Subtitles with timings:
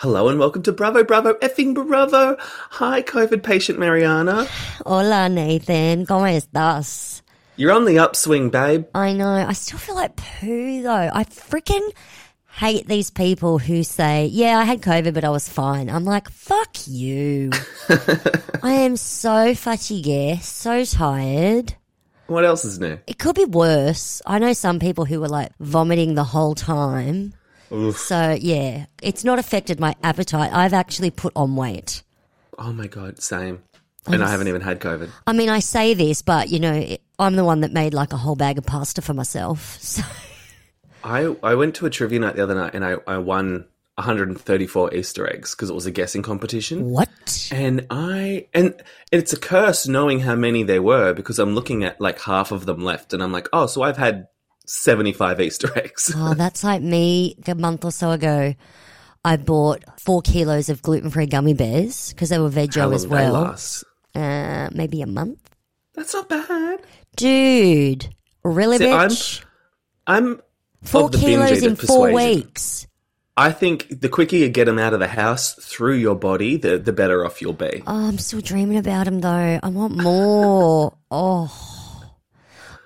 [0.00, 2.36] Hello and welcome to Bravo, Bravo, effing Bravo.
[2.38, 4.46] Hi, COVID patient Mariana.
[4.86, 6.06] Hola, Nathan.
[6.06, 7.22] ¿Cómo estás?
[7.56, 8.86] You're on the upswing, babe.
[8.94, 9.26] I know.
[9.26, 11.10] I still feel like poo, though.
[11.12, 11.90] I freaking
[12.46, 15.90] hate these people who say, yeah, I had COVID, but I was fine.
[15.90, 17.50] I'm like, fuck you.
[18.62, 21.74] I am so fatigué, so tired.
[22.28, 23.00] What else is new?
[23.08, 24.22] It could be worse.
[24.24, 27.34] I know some people who were like vomiting the whole time.
[27.72, 27.98] Oof.
[27.98, 30.52] So, yeah, it's not affected my appetite.
[30.52, 32.02] I've actually put on weight.
[32.58, 33.62] Oh my god, same.
[34.06, 35.10] And I haven't even had COVID.
[35.26, 38.16] I mean, I say this, but you know, I'm the one that made like a
[38.16, 39.78] whole bag of pasta for myself.
[39.88, 40.02] So,
[41.04, 44.94] I I went to a trivia night the other night and I, I won 134
[44.94, 46.90] Easter eggs because it was a guessing competition.
[46.90, 47.48] what?
[47.52, 48.74] And I and
[49.12, 52.66] it's a curse knowing how many there were because I'm looking at like half of
[52.66, 54.26] them left and I'm like, oh, so I've had
[54.68, 56.12] 75 Easter eggs.
[56.16, 58.54] Oh, that's like me a month or so ago.
[59.24, 63.32] I bought four kilos of gluten free gummy bears because they were veggie as well.
[63.32, 63.84] last?
[64.14, 65.38] Uh, maybe a month.
[65.94, 66.80] That's not bad.
[67.16, 68.08] Dude,
[68.44, 69.44] really, See, I'm- bitch?
[70.06, 70.40] I'm
[70.82, 72.14] Four of the kilos in four persuasion.
[72.42, 72.86] weeks.
[73.36, 76.78] I think the quicker you get them out of the house through your body, the
[76.78, 77.82] the better off you'll be.
[77.86, 79.60] Oh, I'm still dreaming about them though.
[79.62, 80.96] I want more.
[81.10, 81.77] oh,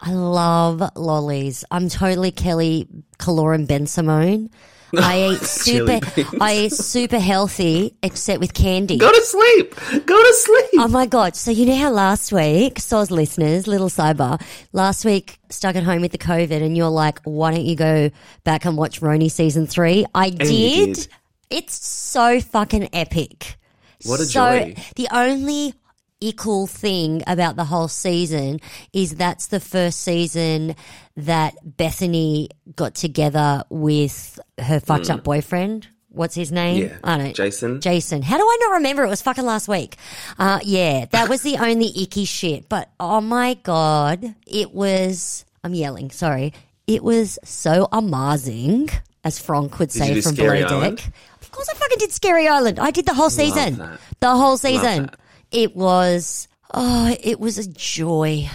[0.02, 1.64] I love lollies.
[1.70, 4.50] I'm totally Kelly Killoren Bensimon.
[4.94, 6.00] I eat super.
[6.40, 8.98] I eat super healthy, except with candy.
[8.98, 9.74] Go to sleep.
[10.04, 10.70] Go to sleep.
[10.74, 11.34] Oh my god!
[11.36, 14.42] So you know how last week, Soz listeners, little sidebar,
[14.72, 18.10] last week stuck at home with the COVID, and you're like, "Why don't you go
[18.44, 20.04] back and watch RHONY season three?
[20.14, 20.96] I did.
[20.96, 21.08] did.
[21.48, 23.56] It's so fucking epic.
[24.04, 24.74] What a so, joy.
[24.96, 25.74] The only
[26.22, 28.60] equal thing about the whole season
[28.92, 30.76] is that's the first season
[31.16, 35.88] that Bethenny got together with her fucked up boyfriend.
[36.08, 36.84] What's his name?
[36.84, 36.88] Mm.
[36.90, 36.98] Yeah.
[37.04, 37.34] I don't.
[37.34, 37.80] Jason.
[37.80, 38.22] Jason.
[38.22, 39.02] How do I not remember?
[39.02, 39.96] It was fucking last week.
[40.38, 42.68] Uh, yeah, that was the only icky shit.
[42.68, 45.44] But oh my god, it was.
[45.64, 46.10] I'm yelling.
[46.10, 46.52] Sorry.
[46.86, 48.90] It was so amazing,
[49.24, 50.98] as Frank would say from Below Island?
[50.98, 51.12] Deck.
[51.40, 52.78] Of course, I fucking did Scary Island.
[52.78, 53.76] I did the whole season.
[54.20, 55.10] The whole season.
[55.52, 56.48] It was.
[56.74, 58.48] Oh, it was a joy.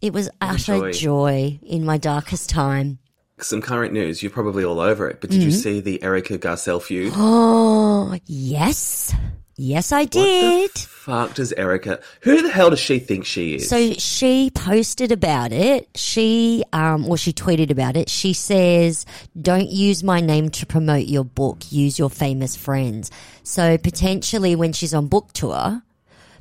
[0.00, 0.92] It was utter joy.
[0.92, 2.98] joy in my darkest time.
[3.40, 4.22] Some current news.
[4.22, 5.58] You're probably all over it, but did you Mm-hmm.
[5.58, 7.12] see the Erika Garcelle feud?
[7.16, 9.14] Oh, yes.
[9.56, 10.70] Yes, I did.
[10.72, 11.98] Fuck does Erika?
[12.22, 13.68] Who the hell does she think she is?
[13.68, 15.88] So she posted about it.
[15.96, 18.08] She, um, or she tweeted about it.
[18.08, 19.04] She says,
[19.40, 21.72] "Don't use my name to promote your book.
[21.72, 23.10] Use your famous friends."
[23.42, 25.82] So potentially, when she's on book tour,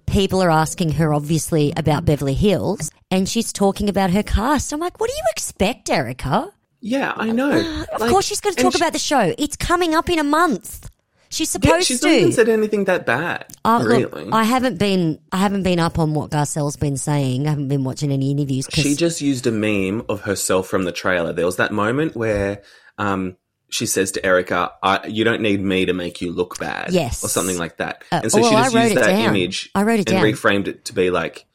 [0.08, 4.74] people are asking her, obviously, about Beverly Hills, and she's talking about her cast.
[4.74, 6.52] I'm like, what do you expect, Erika?
[6.80, 7.86] yeah, I know.
[7.94, 9.34] Of course, she's going to talk about the show.
[9.38, 10.90] It's coming up in a month.
[11.30, 12.08] She's supposed Yeah, she's to.
[12.08, 13.46] not even said anything that bad.
[13.66, 14.04] Uh, really.
[14.06, 17.48] look, I haven't been I haven't been up on what Garcelle's been saying.
[17.48, 18.68] I haven't been watching any interviews.
[18.72, 21.34] She just used a meme of herself from the trailer.
[21.34, 22.62] There was that moment where
[22.98, 23.36] um,
[23.70, 27.24] she says to Erika, I, "You don't need me to make you look bad," Yes.
[27.24, 28.04] or something like that.
[28.12, 29.36] Uh, and so well, she just wrote used that down.
[29.36, 29.70] image.
[29.76, 30.24] I wrote it and down.
[30.24, 31.46] reframed it to be like,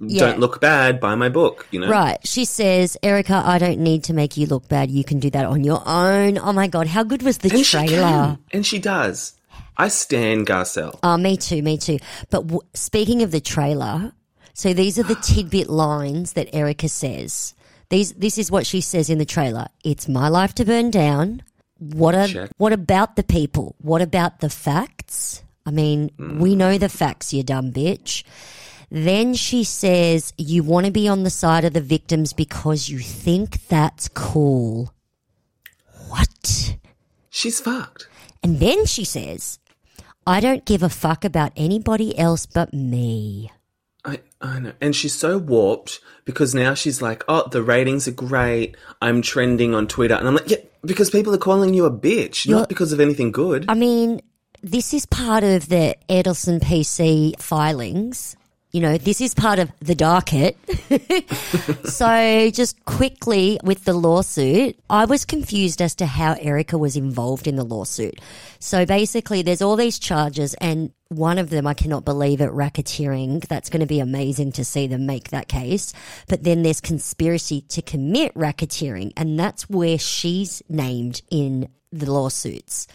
[0.00, 0.26] Yeah.
[0.26, 1.00] "Don't look bad.
[1.00, 2.18] Buy my book." You know, Right.
[2.26, 4.90] She says, Erika, I don't need to make you look bad.
[4.90, 6.38] You can do that on your own.
[6.38, 6.88] Oh my God.
[6.88, 8.00] How good was the And she trailer?
[8.00, 9.34] can, and she does.
[9.76, 10.98] I stand Garcelle.
[11.02, 11.62] Oh, me too.
[11.62, 11.98] Me too.
[12.30, 14.12] But w- speaking of the trailer,
[14.52, 17.54] so these are the tidbit lines that Erika says.
[17.88, 19.68] These, this is what she says in the trailer.
[19.84, 21.42] It's my life to burn down.
[21.82, 22.50] What a, Check.
[22.58, 23.74] what about the people?
[23.80, 25.42] What about the facts?
[25.66, 26.56] I mean, we mm.
[26.56, 28.22] know the facts, you dumb bitch.
[28.88, 33.00] Then she says, You want to be on the side of the victims because you
[33.00, 34.94] think that's cool.
[36.08, 36.76] What?
[37.30, 38.06] She's fucked.
[38.44, 39.58] And then she says,
[40.24, 43.50] I don't give a fuck about anybody else but me.
[44.42, 44.72] I, know.
[44.80, 48.76] And she's so warped because now she's like, oh, the ratings are great.
[49.00, 50.14] I'm trending on Twitter.
[50.14, 53.00] And I'm like, yeah, because people are calling you a bitch, You're- not because of
[53.00, 53.66] anything good.
[53.68, 54.20] I mean,
[54.62, 58.36] this is part of the Edelson PC filings.
[58.72, 60.56] You know, this is part of the docket.
[61.84, 67.46] so, just quickly with the lawsuit, I was confused as to how Erika was involved
[67.46, 68.18] in the lawsuit.
[68.60, 73.46] So, basically, there's all these charges, and one of them I cannot believe it racketeering.
[73.46, 75.92] That's going to be amazing to see them make that case.
[76.28, 82.86] But then there's conspiracy to commit racketeering, and that's where she's named in the lawsuits.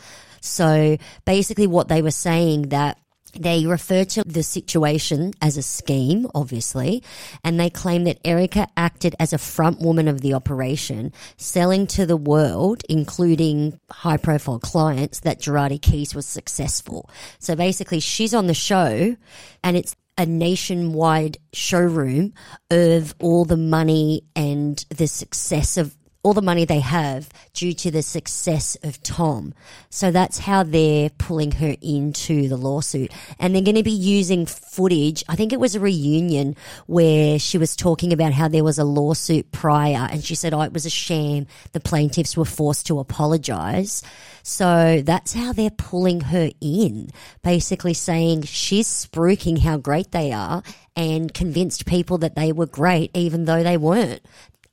[0.41, 2.99] So basically, what they were saying that
[3.39, 7.03] They refer to the situation as a scheme, obviously,
[7.43, 12.05] and they claim that Erika acted as a front woman of the operation, selling to
[12.05, 17.09] the world, including high profile clients, that Girardi Keese was successful.
[17.39, 19.15] So basically, she's on the show,
[19.63, 22.33] and it's a nationwide showroom
[22.71, 25.95] of all the money and the success of
[26.27, 29.53] all the money they have due to the success of Tom.
[29.89, 33.13] So that's how they're pulling her into the lawsuit.
[33.39, 35.24] And they're going to be using footage.
[35.29, 38.83] I think it was a reunion where she was talking about how there was a
[38.83, 41.47] lawsuit prior and she said, oh, it was a sham.
[41.71, 44.03] The plaintiffs were forced to apologize.
[44.44, 47.09] So that's how they're pulling her in,
[47.41, 50.62] basically saying she's spruiking how great they are
[50.94, 54.23] and convinced people that they were great even though they weren't.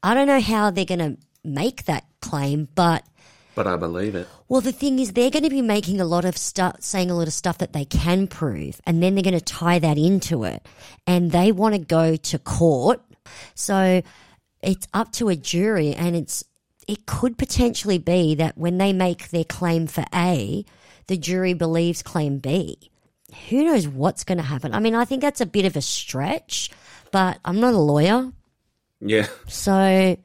[0.03, 3.05] I don't know how they're going to make that claim, but
[3.55, 4.27] But I believe it.
[4.49, 7.15] well, the thing is, they're going to be making a lot of stuff, saying a
[7.17, 10.45] lot of stuff that they can prove, and then they're going to tie that into
[10.45, 10.67] it,
[11.07, 13.01] and they want to go to court.
[13.55, 14.03] So
[14.63, 16.45] it's up to a jury, and it's
[16.87, 20.65] it could potentially be that when they make their claim for A,
[21.07, 22.91] the jury believes claim B.
[23.49, 24.75] Who knows what's going to happen?
[24.75, 26.71] I mean, I think that's a bit of a stretch,
[27.11, 28.31] but I'm not a lawyer,
[29.01, 29.27] Yeah.
[29.49, 30.17] so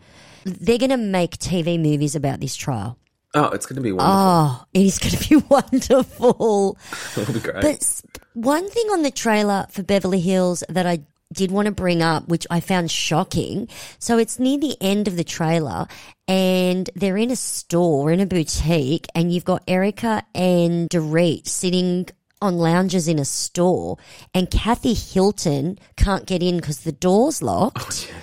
[0.50, 2.98] they're going to make TV movies about this trial.
[3.36, 4.16] Oh, it's going to be wonderful.
[4.18, 6.78] Oh, it is going to be wonderful.
[7.18, 7.62] It'll be great.
[7.62, 8.02] But
[8.34, 11.02] one thing on the trailer for Beverly Hills that I
[11.34, 13.68] did want to bring up, which I found shocking.
[14.00, 15.88] So it's near the end of the trailer
[16.28, 22.08] and they're in a store, in a boutique, and you've got Erika and Dorit sitting
[22.42, 23.98] on lounges in a store
[24.34, 28.12] and Kathy Hilton can't get in because the door's locked.
[28.12, 28.16] Oh,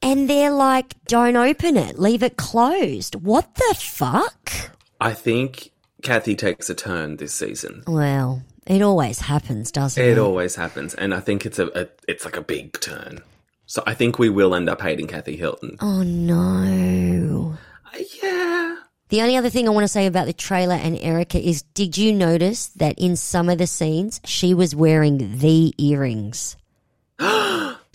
[0.00, 3.16] And they're like, don't open it, leave it closed.
[3.16, 4.52] What the fuck?
[5.00, 5.72] I think
[6.02, 7.82] Kathy takes a turn this season.
[7.86, 10.10] Well, it always happens, doesn't it?
[10.10, 13.22] It always happens, and I think it's a, a it's like a big turn.
[13.66, 15.76] So I think we will end up hating Kathy Hilton.
[15.80, 17.56] Oh no.
[17.86, 18.76] Uh, yeah.
[19.10, 21.96] The only other thing I want to say about the trailer and Erika is did
[21.96, 26.56] you notice that in some of the scenes she was wearing the earrings?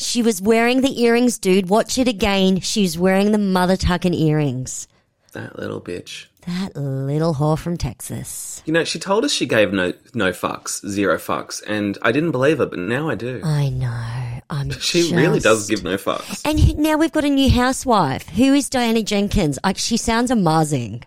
[0.03, 1.69] She was wearing the earrings, dude.
[1.69, 2.59] Watch it again.
[2.59, 4.88] She was wearing the mother tucking earrings.
[5.33, 6.25] That little bitch.
[6.45, 8.61] That little whore from Texas.
[8.65, 12.31] You know, she told us she gave no no fucks, zero fucks, and I didn't
[12.31, 13.41] believe her, but now I do.
[13.44, 14.39] I know.
[14.50, 16.41] I'm She really does give no fucks.
[16.45, 18.27] And now we've got a new housewife.
[18.29, 19.57] Who is Diana Jenkins?
[19.63, 21.03] Like she sounds amazing.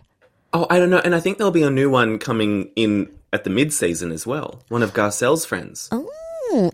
[0.53, 3.43] Oh, I don't know, and I think there'll be a new one coming in at
[3.43, 4.63] the mid season as well.
[4.69, 6.09] One of Garcelle's friends, Oh,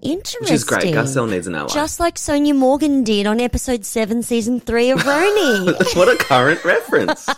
[0.02, 0.42] interesting.
[0.42, 0.94] which is great.
[0.94, 1.74] Garcelle needs an ally.
[1.74, 5.96] Just like Sonja Morgan did on episode seven, season three of RHONY.
[5.96, 7.28] what a current reference.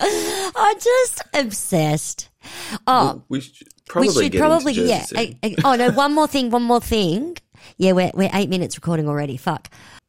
[0.00, 2.28] I'm just obsessed.
[2.86, 5.06] Oh, We should probably we should probably, yeah.
[5.14, 7.36] I- I- oh no, one more thing, one more thing.
[7.76, 9.36] Yeah, we're, we're eight minutes recording already.
[9.36, 9.68] Fuck.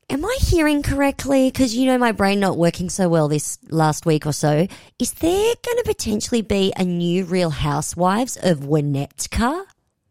[0.09, 1.49] Am I hearing correctly?
[1.49, 4.67] Because you know my brain not working so well this last week or so.
[4.99, 9.63] Is there going to potentially be a new Real Housewives of Winnetka?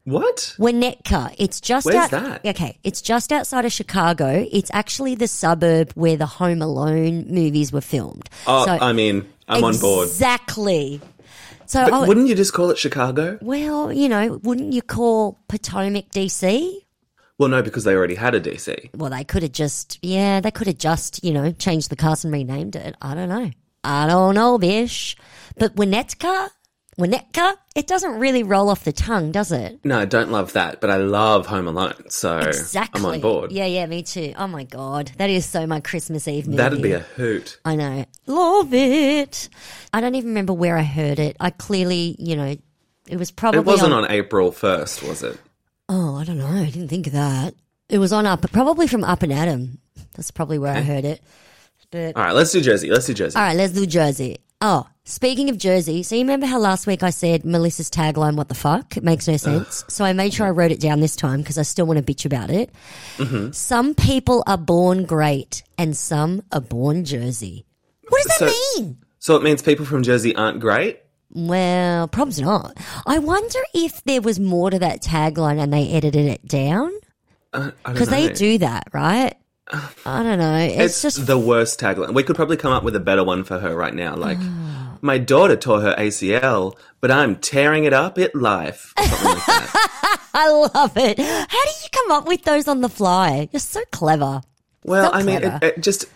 [0.05, 0.57] What?
[0.59, 1.35] Winnetka.
[1.39, 2.45] It's just Where's out, that?
[2.45, 4.47] Okay, it's just outside of Chicago.
[4.51, 8.29] It's actually the suburb where the Home Alone movies were filmed.
[8.47, 10.09] Oh, So- I mean, I'm on board.
[10.09, 11.01] Exactly.
[11.67, 13.39] So, But oh, wouldn't you just call it Chicago?
[13.41, 16.79] well, you know, wouldn't you call Potomac DC?
[17.39, 18.91] Well, no, because they already had a DC.
[18.95, 22.25] Well, they could have just, yeah, they could have just, you know, changed the cast
[22.25, 22.95] and renamed it.
[23.01, 23.51] I don't know.
[23.85, 25.17] I don't know, bish.
[25.57, 26.51] But Winnetka,
[26.99, 29.81] Winnetka, it doesn't really roll off the tongue, does it?
[29.83, 33.01] No, I don't love that, but I love Home Alone, so Exactly.
[33.01, 33.51] I'm on board.
[33.51, 34.35] Yeah, yeah, me too.
[34.37, 36.59] Oh my god, that is so my Christmas Eve movie.
[36.59, 37.59] That'd be a hoot.
[37.65, 38.05] I know.
[38.27, 39.49] Love it.
[39.93, 41.37] I don't even remember where I heard it.
[41.41, 42.57] I clearly, you know,
[43.09, 45.41] it was probably It wasn't on, on April 1st, was it?
[45.89, 46.47] Oh, I don't know.
[46.47, 47.55] I didn't think of that.
[47.89, 49.79] It was on up, probably from Up and Adam.
[50.15, 50.83] That's probably where I eh?
[50.83, 51.23] heard it.
[51.91, 52.91] But All right, let's do Jersey.
[52.91, 53.37] Let's do Jersey.
[53.37, 54.39] all right, let's do Jersey.
[54.65, 58.49] Oh, speaking of Jersey, so you remember how last week I said Melissa's tagline, "What
[58.49, 59.85] the fuck?" It makes no sense.
[59.89, 62.15] So I made sure I wrote it down this time because I still want to
[62.15, 62.71] bitch about it.
[63.19, 63.51] Mm-hmm.
[63.51, 67.67] Some people are born great, and some are born Jersey.
[68.09, 68.99] What does that So- mean?
[69.19, 71.01] So it means people from Jersey aren't great?
[71.35, 72.77] Well, probably not.
[73.07, 76.93] I wonder if there was more to that tagline and they edited it down
[77.53, 79.35] Uh, because they do that, right?
[79.71, 80.57] I don't know.
[80.57, 82.15] It's, It's just the worst tagline.
[82.15, 84.17] We could probably come up with a better one for her right now.
[84.17, 84.99] Like, ah.
[85.01, 88.93] my daughter tore her ACL, but I'm tearing it up at life.
[89.03, 89.11] Like
[89.47, 90.29] that.
[90.35, 91.19] I love it.
[91.19, 93.49] How do you come up with those on the fly?
[93.53, 94.43] You're so clever.
[94.85, 96.07] Well, So I mean, it, it, just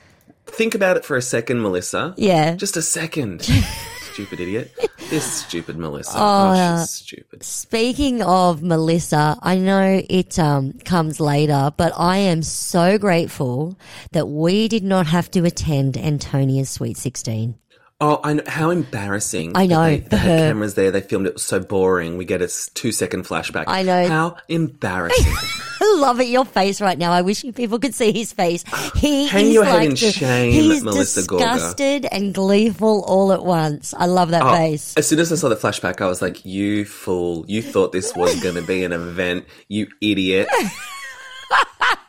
[0.46, 2.14] think about it for a second, Melissa.
[2.16, 2.54] Yeah.
[2.56, 3.48] Just a second.
[4.16, 4.72] stupid idiot.
[5.10, 6.14] This stupid Melissa.
[6.16, 7.44] Oh, she's stupid.
[7.44, 13.78] Speaking of Melissa, I know it um, comes later, but I am so grateful
[14.10, 17.56] that we did not have to attend Antonia's Sweet 16.
[17.98, 19.52] Oh, I know, how embarrassing!
[19.54, 20.90] I know, They, they had cameras there.
[20.90, 21.30] They filmed it.
[21.30, 22.18] it was so boring.
[22.18, 23.64] We get a two second flashback.
[23.68, 24.06] I know.
[24.06, 25.24] How embarrassing!
[25.80, 27.10] I love it, your face right now.
[27.12, 28.64] I wish people could see his face.
[28.96, 31.54] He Hang is your head like in the- shame, he's Melissa Gorga.
[31.54, 33.94] disgusted and gleeful all at once.
[33.96, 34.94] I love that Oh, face.
[34.98, 37.46] as soon as I saw the flashback, I was like, "You fool!
[37.48, 40.48] You thought this was going to be an event, you idiot!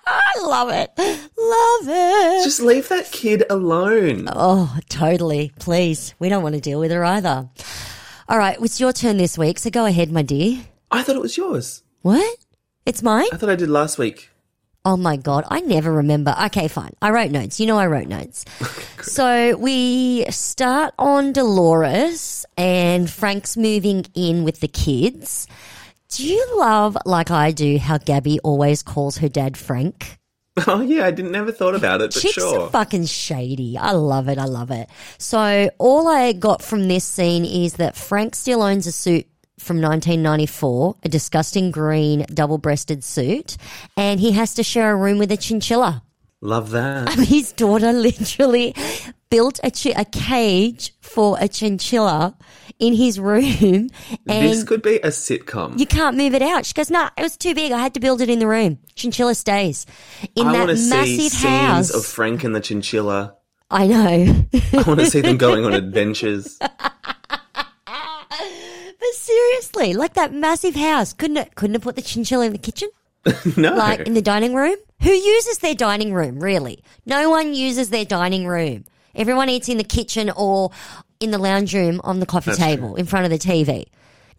[0.07, 0.91] I love it.
[0.97, 2.43] Love it.
[2.43, 5.51] Just leave that kid alone." Oh, totally.
[5.59, 6.13] Please.
[6.19, 7.49] We don't want to deal with her either.
[8.29, 10.59] All right, it's your turn this week, so go ahead, my dear.
[10.91, 11.83] I thought it was yours.
[12.01, 12.37] What?
[12.85, 13.27] It's mine?
[13.31, 14.29] I thought I did last week.
[14.83, 16.33] Oh my God, I never remember.
[16.45, 16.93] Okay, fine.
[17.01, 17.59] I wrote notes.
[17.59, 18.45] You know, I wrote notes.
[19.01, 25.47] so we start on Dolores and Frank's moving in with the kids.
[26.09, 30.19] Do you love, like I do, how Gabby always calls her dad Frank?
[30.65, 32.61] Oh yeah, I didn't never thought about it, but Chicks sure.
[32.61, 33.77] are fucking shady.
[33.77, 34.39] I love it.
[34.39, 34.89] I love it.
[35.19, 39.27] So all I got from this scene is that Frank still owns a suit
[39.59, 43.57] from 1994, a disgusting green double-breasted suit,
[43.95, 46.03] and he has to share a room with a chinchilla.
[46.41, 47.09] Love that.
[47.13, 48.75] His daughter literally
[49.29, 52.35] built a, chi- a cage for a chinchilla
[52.79, 53.89] in his room,
[54.27, 55.79] And this could be a sitcom.
[55.79, 56.65] you can't move it out.
[56.65, 57.71] She goes, "No, it was too big.
[57.71, 58.77] I had to build it in the room.
[58.95, 59.85] Chinchilla stays
[60.35, 63.35] in I that see massive scenes house." of Frank and the chinchilla.
[63.71, 64.45] I know.
[64.73, 66.59] I want to see them going on adventures.
[68.99, 72.57] But seriously, like that massive house, couldn't it, couldn't have put the chinchilla in the
[72.57, 72.89] kitchen,
[73.57, 74.75] no, like in the dining room?
[75.01, 76.39] Who uses their dining room?
[76.39, 78.85] Really, no one uses their dining room.
[79.17, 80.71] Everyone eats in the kitchen or
[81.19, 83.87] in the lounge room on the coffee That's table in front of the TV.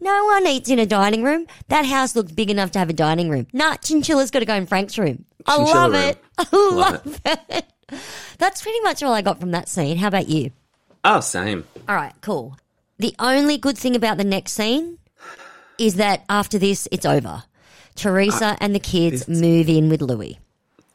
[0.01, 1.47] No one eats in a dining room.
[1.69, 3.49] That house looks big enough to have a dining room.
[3.53, 5.25] Nah, chinchilla's got to go in Frank's room.
[5.45, 6.03] I Chinchilla love room.
[6.03, 6.19] it.
[6.39, 7.21] I Love love
[7.51, 7.65] it.
[8.39, 9.97] That's pretty much all I got from that scene.
[9.99, 10.53] How about you?
[11.05, 11.65] oh, same.
[11.89, 12.57] All right, cool.
[12.99, 14.99] The only good thing about the next scene
[15.79, 17.45] is that after this, it's over.
[17.95, 20.37] Teresa uh, and the kids move in with Luis.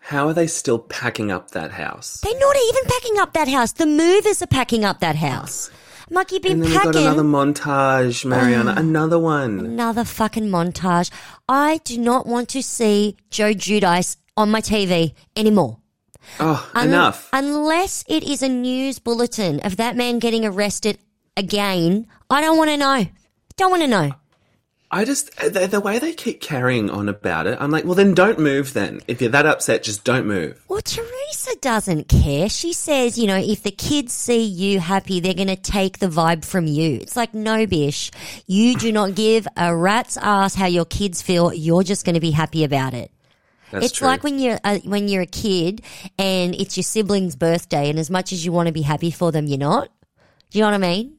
[0.05, 2.19] How are they still packing up that house?
[2.19, 3.71] They're not even packing up that house.
[3.71, 5.71] The movers are packing up that house.
[6.09, 8.73] I'm like, you've been And then packing we got another montage, Mariana.
[8.75, 8.81] Oh.
[8.81, 9.59] another one.
[9.59, 11.09] another fucking montage.
[11.47, 15.77] I do not want to see Joe Giudice on my TV anymore.
[16.37, 17.29] Oh, Un- enough.
[17.31, 20.97] Unless it is a news bulletin of that man getting arrested
[21.37, 23.05] again, I don't want to know.
[23.55, 24.11] Don't want to know.
[24.93, 27.57] I just the, the way they keep carrying on about it.
[27.59, 28.73] I'm like, well, then don't move.
[28.73, 30.63] Then, if you're that upset, just don't move.
[30.67, 32.47] Well, Teresa doesn't care.
[32.47, 36.07] She says, you know, if the kids see you happy, they're going to take the
[36.07, 36.99] vibe from you.
[37.01, 38.11] It's like, no, bish.
[38.45, 41.51] You do not give a rat's ass how your kids feel.
[41.51, 43.11] You're just going to be happy about it.
[43.71, 44.07] That's it's true.
[44.07, 45.81] like when you're uh, when you're a kid
[46.19, 49.31] and it's your sibling's birthday, and as much as you want to be happy for
[49.31, 49.89] them, you're not.
[50.51, 51.17] Do you know what I mean?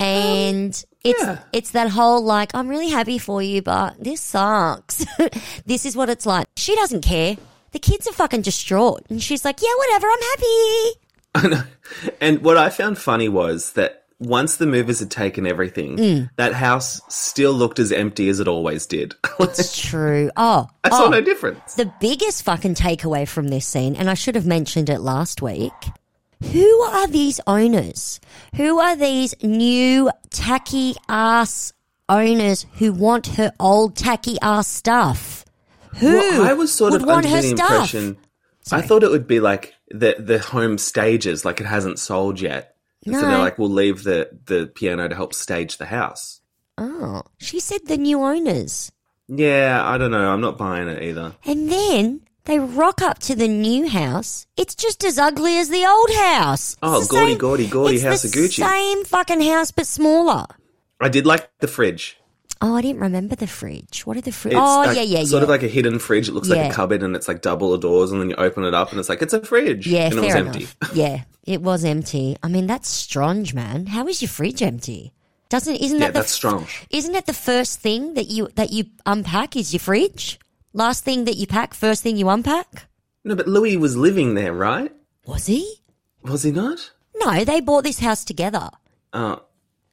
[0.00, 1.38] And it's yeah.
[1.52, 5.04] it's that whole like I'm really happy for you, but this sucks.
[5.66, 6.46] this is what it's like.
[6.56, 7.36] She doesn't care.
[7.72, 10.08] The kids are fucking distraught, and she's like, "Yeah, whatever.
[10.08, 11.00] I'm happy."
[11.34, 11.62] I know.
[12.20, 16.30] And what I found funny was that once the movers had taken everything, Mm.
[16.36, 19.14] that house still looked as empty as it always did.
[19.40, 20.30] It's true.
[20.36, 21.08] Oh, I saw oh.
[21.08, 21.74] no difference.
[21.74, 25.72] The biggest fucking takeaway from this scene, and I should have mentioned it last week.
[26.42, 28.20] Who are these owners?
[28.56, 31.72] Who are these new tacky ass
[32.08, 35.44] owners who want her old tacky ass stuff?
[35.96, 38.16] Who Well, I was sort of under the impression.
[38.72, 42.76] I thought it would be like the the home stages, like it hasn't sold yet.
[43.04, 46.40] And So they're like, we'll leave the the piano to help stage the house.
[46.78, 48.92] Oh, she said the new owners.
[49.28, 50.30] Yeah, I don't know.
[50.32, 51.34] I'm not buying it either.
[51.44, 54.46] And then they rock up to the new house.
[54.56, 56.72] It's just as ugly as the old house.
[56.72, 58.66] It's Oh, gaudy, same- gaudy, gaudy House the of Gucci.
[58.66, 60.46] Same fucking house, but smaller.
[61.00, 62.16] I did like the fridge.
[62.62, 64.02] Oh, I didn't remember the fridge.
[64.04, 64.52] What are the fridge?
[64.52, 65.44] It's Oh, like yeah, yeah, sort yeah.
[65.44, 66.28] of like a hidden fridge.
[66.28, 68.64] It looks like a cupboard and it's like double the doors and then you open
[68.64, 69.86] it up and it's like, it's a fridge.
[69.86, 70.56] yeah, and it fair was enough.
[70.56, 70.68] empty.
[71.00, 72.36] yeah, it was empty.
[72.42, 73.86] I mean, that's strange, man.
[73.86, 75.14] How is your fridge empty?
[75.48, 76.66] Doesn't isn't Yeah, that the, that's strong.
[76.90, 80.38] Isn't that the first thing that you that you unpack is your fridge?
[80.72, 82.86] Last thing that you pack, first thing you unpack?
[83.24, 84.92] No, but Luis was living there, right?
[85.26, 85.76] Was he?
[86.22, 86.92] Was he not?
[87.16, 88.70] No, they bought this house together.
[89.12, 89.36] Uh,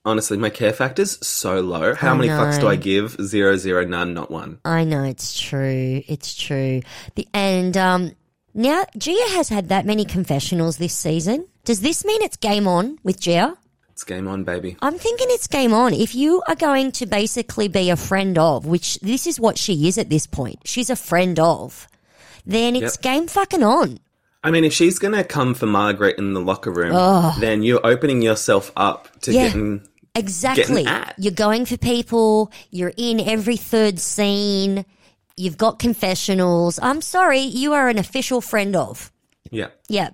[0.05, 1.96] honestly, my care factor's so low.
[1.96, 2.67] How I many fucks do.
[2.67, 3.17] I give?
[3.22, 4.60] Zero, zero, none, not one.
[4.63, 6.03] I know it's true.
[6.07, 6.81] It's true.
[7.15, 8.12] The and um
[8.53, 11.48] now Gia has had that many confessionals this season.
[11.65, 13.57] Does this mean it's game on with Gia?
[13.98, 14.77] It's game on, baby.
[14.84, 15.92] I'm thinking it's game on.
[15.92, 19.88] If you are going to basically be a friend of, which this is what she
[19.88, 21.88] is at this point, she's a friend of,
[22.46, 23.01] then it's Yep.
[23.01, 23.98] game fucking on.
[24.44, 26.94] I mean, if she's gonna come for Margaret in the locker room,
[27.39, 29.48] then you're opening yourself up to Yeah.
[29.48, 29.82] getting.
[30.13, 30.86] Exactly.
[31.18, 34.86] You're going for people, you're in every third scene,
[35.36, 36.77] you've got confessionals.
[36.84, 39.12] I'm sorry, you are an official friend of.
[39.50, 39.70] Yeah.
[39.89, 40.12] Yeah.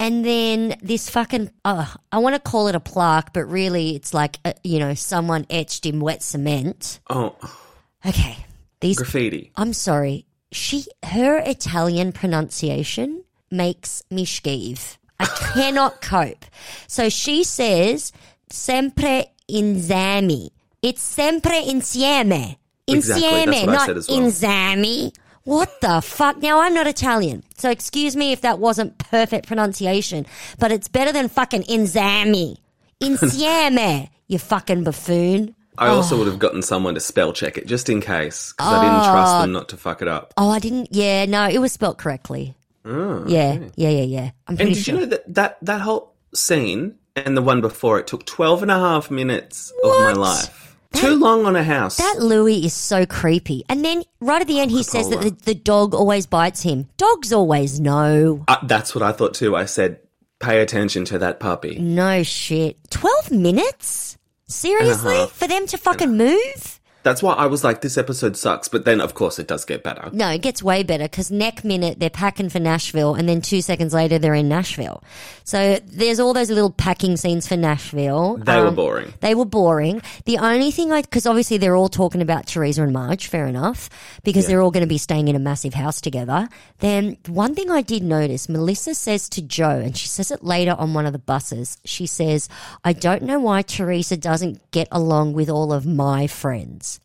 [0.00, 4.14] And then this fucking, uh, I want to call it a plaque, but really it's
[4.14, 7.00] like, uh, you know, someone etched in wet cement.
[7.10, 7.34] Oh,
[8.06, 8.36] Okay.
[8.80, 9.50] These, graffiti.
[9.56, 10.24] I'm sorry.
[10.52, 14.96] She, her Italian pronunciation makes me skeeve.
[15.18, 16.44] I cannot cope.
[16.86, 18.12] So she says,
[18.48, 20.50] sempre insieme.
[20.80, 22.56] It's sempre insieme.
[22.86, 24.02] Exactly, Insieme, I not well.
[24.04, 25.12] insieme.
[25.48, 26.42] What the fuck?
[26.42, 30.26] Now I'm not Italian, so excuse me if that wasn't perfect pronunciation,
[30.58, 32.58] but it's better than fucking insieme.
[33.00, 35.54] Insieme, you fucking buffoon.
[35.78, 36.18] I also oh.
[36.18, 39.40] would have gotten someone to spell check it just in case because I didn't trust
[39.40, 39.52] them oh.
[39.54, 40.34] not to fuck it up.
[40.36, 40.88] Oh, I didn't.
[40.90, 42.54] Yeah, no, it was spelt correctly.
[42.84, 44.30] Oh, yeah, yeah, yeah, yeah.
[44.48, 44.94] I'm And did sure.
[44.96, 48.70] you know that, that that whole scene and the one before it took 12 and
[48.70, 50.67] a half minutes of my What?
[50.94, 51.02] Life?
[51.02, 51.96] Too long on a house.
[51.98, 53.64] that Luis is so creepy.
[53.68, 56.88] And then right at the end, he says that the, the dog always bites him.
[56.96, 58.44] Dogs always know.
[58.48, 59.54] Uh, that's what I thought too.
[59.54, 60.00] I said,
[60.40, 61.78] pay attention to that puppy.
[61.78, 62.78] No shit.
[62.90, 64.16] 12 minutes?
[64.46, 65.26] Seriously?
[65.34, 66.77] For them to fucking move?
[67.04, 68.68] That's why I was like, this episode sucks.
[68.68, 70.10] But then, of course, it does get better.
[70.12, 73.62] No, it gets way better because neck minute they're packing for Nashville, and then two
[73.62, 75.02] seconds later they're in Nashville.
[75.44, 78.36] So there's all those little packing scenes for Nashville.
[78.36, 79.14] They were Um, boring.
[79.20, 80.02] They were boring.
[80.26, 83.88] The only thing I, because obviously they're all talking about Teresa and Marge, fair enough,
[84.24, 86.48] because they're all going to be staying in a massive house together.
[86.80, 90.74] Then one thing I did notice, Melissa says to Joe, and she says it later
[90.78, 92.48] on one of the buses, she says,
[92.84, 96.97] I don't know why Teresa doesn't get along with all of my friends.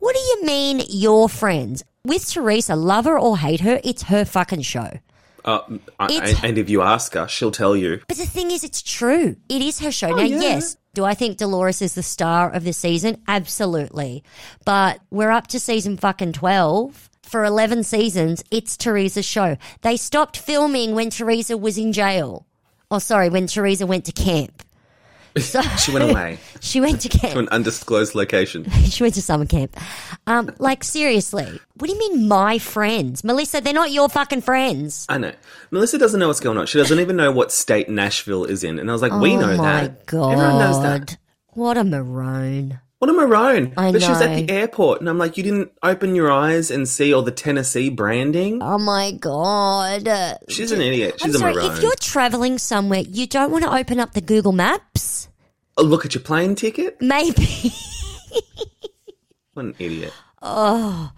[0.00, 1.84] What do you mean, your friends?
[2.04, 4.98] With Teresa, love her or hate her, it's her fucking show.
[5.44, 5.60] Uh,
[5.98, 8.00] I, It's- and if you ask her, she'll tell you.
[8.08, 9.36] But the thing is, it's true.
[9.48, 10.08] It is her show.
[10.08, 10.40] now, Oh, yeah.
[10.40, 13.22] yes, do I think Dolores is the star of the season?
[13.28, 14.22] Absolutely.
[14.64, 17.08] But we're up to season fucking 12.
[17.22, 19.56] For 11 seasons, it's Teresa's show.
[19.82, 22.44] They stopped filming when Teresa was in jail.
[22.90, 24.62] Oh, sorry, when Teresa went to camp.
[25.38, 27.34] So She went away she went to camp.
[27.34, 28.68] to an undisclosed location.
[28.84, 29.76] she went to summer camp.
[30.26, 33.22] Um, like, seriously, what do you mean, my friends?
[33.24, 35.06] Melissa, they're not your fucking friends.
[35.08, 35.32] I know.
[35.70, 36.66] Melissa doesn't know what's going on.
[36.66, 38.78] She doesn't even know what state Nashville is in.
[38.78, 39.58] And I was like, we know that.
[39.58, 40.32] oh my god.
[40.32, 41.16] Everyone knows that.
[41.54, 42.80] What a maroon.
[43.00, 43.72] What a maroon.
[43.78, 46.70] I but she was at the airport, and I'm like, you didn't open your eyes
[46.70, 48.62] and see all the Tennessee branding?
[48.62, 50.06] Oh my god.
[50.50, 51.14] She's an idiot.
[51.22, 51.72] I'm She's a sorry, maroon.
[51.72, 55.30] if you're traveling somewhere, you don't want to open up the Google Maps?
[55.78, 57.00] Oh, look at your plane ticket.
[57.00, 57.72] Maybe.
[59.54, 60.12] What an idiot.
[60.42, 61.10] Oh,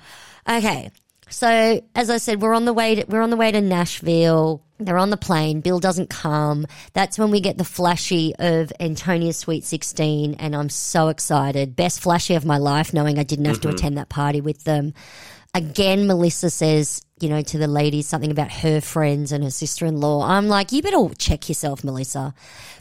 [0.48, 0.90] okay.
[1.30, 4.64] So, as I said, we're on the way to, we're on the way to Nashville.
[4.84, 5.60] They're on the plane.
[5.60, 6.66] Bill doesn't come.
[6.92, 11.76] That's when we get the flashy of Antonia's Sweet 16 and I'm so excited.
[11.76, 13.76] Best flashy of my life knowing I didn't have to mm-hmm.
[13.76, 14.94] attend that party with them.
[15.54, 20.24] Again, Melissa says, you know, to the ladies something about her friends and her sister-in-law.
[20.26, 22.34] I'm like, you better check yourself, Melissa.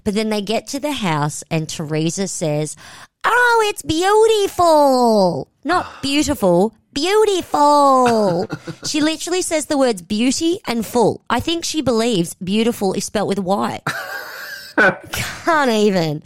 [0.04, 2.76] But then they get to the house and Teresa says,
[3.26, 8.48] "Oh, it's beautiful." Not beautiful, beautiful.
[8.86, 11.24] she literally says the words beauty and full.
[11.30, 13.82] I think she believes beautiful is spelt with Y.
[15.12, 16.24] Can't even.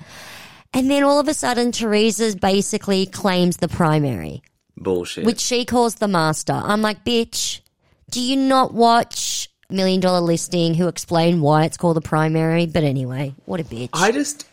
[0.73, 4.43] And then all of a sudden, Teresa basically claims the primary
[4.77, 5.25] Bullshit.
[5.25, 6.53] which she calls the master.
[6.53, 7.61] I'm like, bitch,
[8.11, 12.65] do you not watch Million Dollar Listing who explain why it's called the primary?
[12.65, 13.89] But anyway, what a bitch.
[13.93, 14.47] I just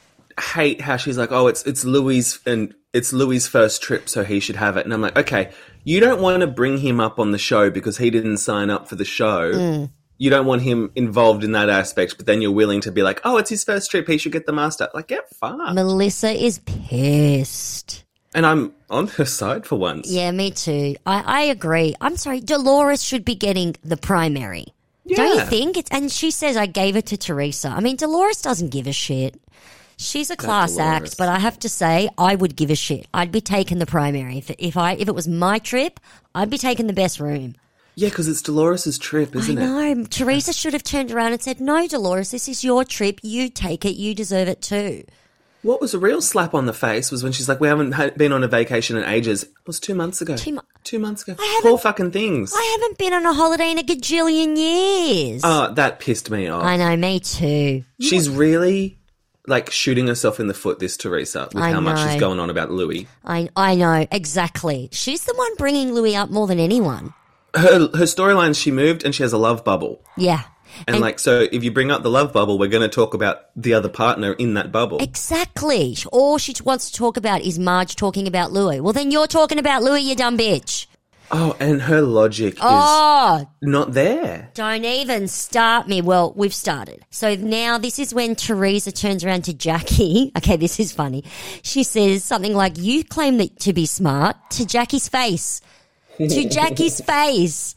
[0.54, 4.38] hate how she's like, oh, it's it's Luis and it's Luis' first trip, so he
[4.40, 4.84] should have it.
[4.84, 5.50] And I'm like, okay,
[5.84, 8.88] you don't want to bring him up on the show because he didn't sign up
[8.88, 9.52] for the show.
[9.52, 9.90] Mm.
[10.18, 13.20] You don't want him involved in that aspect, but then you're willing to be like,
[13.24, 14.88] oh, it's his first trip, he should get the master.
[14.94, 15.74] Like, get fucked.
[15.74, 18.04] Melissa is pissed.
[18.34, 20.10] and I'm on her side for once.
[20.10, 20.96] Yeah, me too.
[21.04, 21.94] I, I agree.
[22.00, 24.66] I'm sorry, Dolores should be getting the primary.
[25.08, 25.76] Don't you think?
[25.76, 27.68] It's, and she says, I gave it to Teresa.
[27.68, 29.40] I mean, Dolores doesn't give a shit.
[29.96, 33.06] She's a class act, but I have to say, I would give a shit.
[33.14, 34.38] I'd be taking the primary.
[34.38, 36.00] If, if I if it was my trip,
[36.34, 37.54] I'd be taking the best room.
[37.94, 39.62] Yeah, because it's Dolores' trip, isn't it?
[39.62, 40.04] I know.
[40.04, 43.20] Teresa should have turned around and said, No, Dolores, this is your trip.
[43.22, 43.96] You take it.
[43.96, 45.04] You deserve it too.
[45.60, 48.32] What was a real slap on the face was when she's like, "We haven't been
[48.32, 50.36] on a vacation in ages." It was two months ago.
[50.36, 51.36] Two mo- Two months ago.
[51.60, 52.52] Poor fucking things.
[52.52, 55.42] I haven't been on a holiday in a gajillion years.
[55.44, 56.64] Oh, that pissed me off.
[56.64, 57.84] I know, me too.
[58.00, 58.98] She's really
[59.52, 60.80] like shooting herself in the foot.
[60.80, 62.20] This Teresa with I how much she's know.
[62.20, 63.06] going on about Luis.
[63.24, 64.88] I I know exactly.
[64.90, 67.14] She's the one bringing Luis up more than anyone.
[67.54, 68.60] Her her storyline.
[68.60, 70.02] She moved and she has a love bubble.
[70.16, 70.42] Yeah.
[70.88, 73.42] And, like, so if you bring up the love bubble, we're going to talk about
[73.54, 74.98] the other partner in that bubble.
[75.00, 75.94] Exactly.
[76.10, 78.80] All she wants to talk about is Marge talking about Luis.
[78.80, 80.86] Well, then you're talking about Luis, you dumb bitch.
[81.34, 84.50] Oh, and her logic Oh, is not there.
[84.54, 86.02] don't even start me.
[86.02, 87.04] Well, we've started.
[87.10, 90.30] So now this is when Teresa turns around to Jackie.
[90.42, 91.24] Okay, this is funny.
[91.62, 95.60] She says something like, You claim that to be smart to Jackie's face.
[96.18, 97.74] to Jackie's face.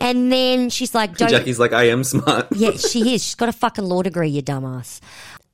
[0.00, 2.48] And then she's like, Don't Jackie's like, I am smart.
[2.54, 3.24] Yeah, she is.
[3.24, 5.00] She's got a fucking law degree, you dumbass.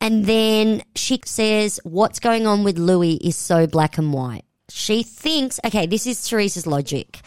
[0.00, 4.43] And then she says, What's going on with Luis is so black and white.
[4.76, 7.20] She thinks, okay, this is Teresa's logic.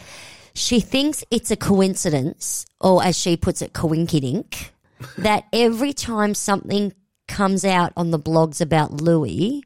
[0.52, 4.68] She thinks it's a coincidence, or as she puts it, coinkydink,
[5.18, 6.92] that every time something
[7.26, 9.62] comes out on the blogs about Luis,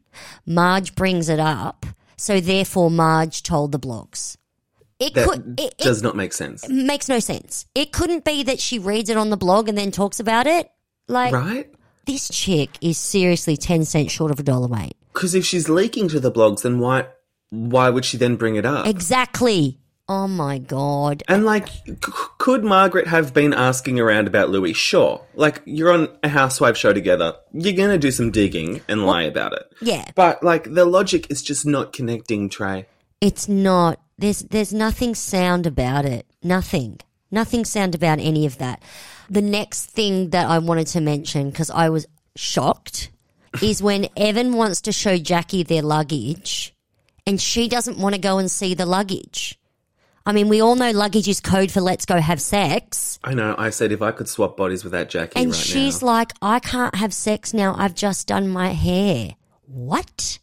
[0.46, 1.84] Marge brings it up.
[2.16, 4.36] So therefore, Marge told the blogs.
[5.00, 5.58] It That could.
[5.58, 6.68] It, it does not make sense.
[6.68, 7.66] makes no sense.
[7.74, 10.70] It couldn't be that she reads it on the blog and then talks about it.
[11.08, 11.68] Like Right?
[12.06, 14.96] this chick is seriously ten cents short of a dollar, mate.
[15.12, 17.06] Because if she's leaking to the blogs, then why
[17.52, 18.86] why would she then bring it up?
[18.86, 19.78] Exactly.
[20.08, 21.22] Oh my god.
[21.28, 21.94] And like, c-
[22.38, 24.76] could Margaret have been asking around about Luis?
[24.76, 25.24] Sure.
[25.34, 27.34] Like, you're on a housewife show together.
[27.52, 29.62] You're gonna do some digging and lie about it.
[29.80, 32.86] Yeah, But like, the logic is just not connecting, Trey.
[33.20, 34.00] it's not.
[34.18, 36.26] There's there's nothing sound about it.
[36.42, 36.98] Nothing.
[37.30, 38.82] Nothing sound about any of that.
[39.30, 43.10] The next thing that I wanted to mention because I was shocked
[43.62, 46.71] is when Evan wants to show Jackie their luggage
[47.26, 49.58] and she doesn't want to go and see the luggage.
[50.24, 53.18] I mean, we all know luggage is code for let's go have sex.
[53.24, 53.56] I know.
[53.58, 56.32] I said if I could swap bodies with that Jackie And right she's now, like,
[56.40, 57.74] I can't have sex now.
[57.76, 59.34] I've just done my hair.
[59.66, 60.38] What?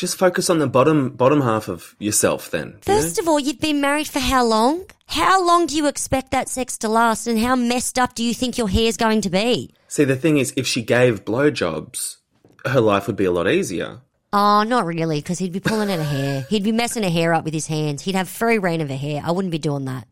[0.00, 2.50] just focus on the bottom bottom half of yourself.
[2.50, 2.80] Then you know?
[2.80, 4.86] First of all, you've been married for how long?
[5.06, 7.26] How long do you expect that sex to last?
[7.26, 9.74] And how messed up do you think your hair's going to be?
[9.88, 12.16] see, the thing is, if she gave blowjobs,
[12.64, 14.00] her life would be a lot easier.
[14.32, 16.46] Oh, not really, because he'd be pulling at her hair.
[16.48, 18.02] He'd be messing her hair up with his hands.
[18.02, 19.22] He'd have free reign of her hair.
[19.24, 20.06] I wouldn't be doing that.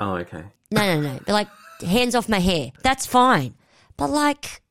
[0.00, 0.44] Oh, okay.
[0.70, 1.18] No, no, no.
[1.26, 1.48] Be like,
[1.80, 2.72] hands off my hair.
[2.82, 3.54] That's fine.
[3.96, 4.62] But like,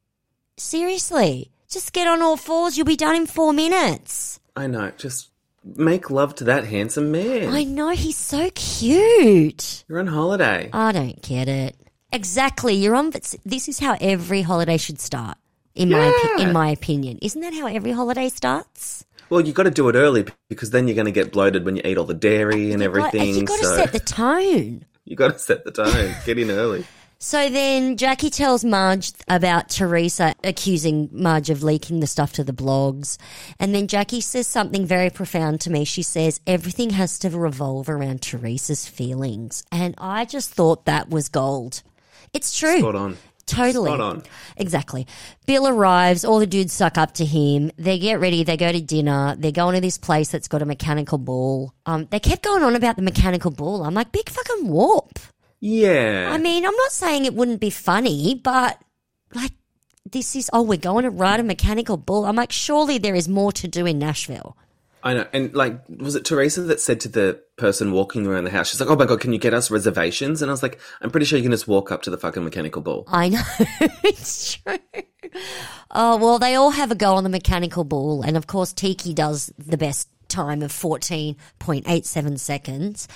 [0.58, 2.78] seriously, just get on all fours.
[2.78, 4.40] You'll be done in four minutes.
[4.56, 4.92] I know.
[4.98, 5.30] Just
[5.64, 7.54] make love to that handsome man.
[7.54, 9.84] I know he's so cute.
[9.88, 10.70] You're on holiday.
[10.74, 11.76] I don't get it.
[12.12, 12.74] Exactly.
[12.74, 13.12] You're on.
[13.46, 15.38] This is how every holiday should start.
[15.78, 19.06] In my in my opinion, isn't that how every holiday starts?
[19.30, 21.76] Well, you've got to do it early because then you're going to get bloated when
[21.76, 23.36] you eat all the dairy and Like, everything.
[23.36, 24.86] you've got to so set the tone.
[25.06, 26.16] You've got to set the tone.
[26.26, 26.86] Get in early.
[27.20, 32.54] So then Jackie tells Marge about Teresa accusing Marge of leaking the stuff to the
[32.54, 33.18] blogs.
[33.60, 35.84] And then Jackie says something very profound to me.
[35.84, 39.64] She says, everything has to revolve around Teresa's feelings.
[39.72, 41.82] And I just thought that was gold.
[42.34, 42.80] It's true.
[42.80, 43.18] Spot on.
[43.48, 43.90] Totally.
[43.90, 44.24] Spot on.
[44.58, 45.08] Exactly.
[45.46, 47.72] Bill arrives, all the dudes suck up to him.
[47.78, 50.66] They get ready, they go to dinner, they're going to this place that's got a
[50.66, 51.74] mechanical ball.
[51.86, 53.84] Um, they kept going on about the mechanical ball.
[53.84, 55.18] I'm like, big fucking warp.
[55.60, 56.30] Yeah.
[56.32, 58.80] I mean, I'm not saying it wouldn't be funny, but
[59.34, 59.54] like,
[60.12, 62.26] this is, oh, we're going to ride a mechanical bull.
[62.26, 64.58] I'm like, surely there is more to do in Nashville.
[65.08, 65.26] I know.
[65.32, 68.82] And like, was it Teresa that said to the person walking around the house, she's
[68.82, 70.42] like, oh my God, can you get us reservations?
[70.42, 72.44] And I was like, I'm pretty sure you can just walk up to the fucking
[72.44, 73.06] mechanical ball.
[73.08, 73.42] I know.
[74.04, 74.78] it's true.
[75.92, 78.22] Oh, well, they all have a go on the mechanical bull.
[78.22, 83.08] And of course, Tiki does the best time of 14.87 seconds.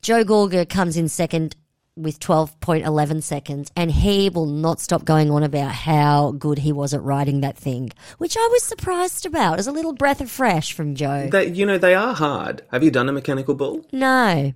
[0.00, 1.54] Joe Gorga comes in second
[1.96, 6.92] with 12.11 seconds, and he will not stop going on about how good he was
[6.92, 9.54] at riding that thing, which I was surprised about.
[9.54, 11.28] It was a little breath of fresh from Joe.
[11.30, 12.62] They, you know, they are hard.
[12.70, 13.84] Have you done a mechanical bull?
[13.92, 14.52] No.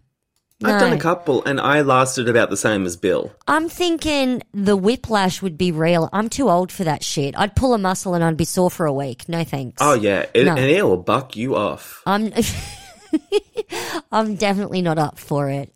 [0.62, 0.68] No.
[0.68, 3.33] I've done a couple and I lasted about the same as Bill.
[3.48, 6.11] I'm thinking the whiplash would be real.
[6.12, 7.35] I'm too old for that shit.
[7.38, 9.26] I'd pull a muscle and I'd be sore for a week.
[9.26, 9.79] No thanks.
[9.81, 10.50] Oh yeah, it, No.
[10.50, 12.03] and it will buck you off.
[12.05, 12.31] I'm
[14.12, 15.72] I'm definitely not up for it.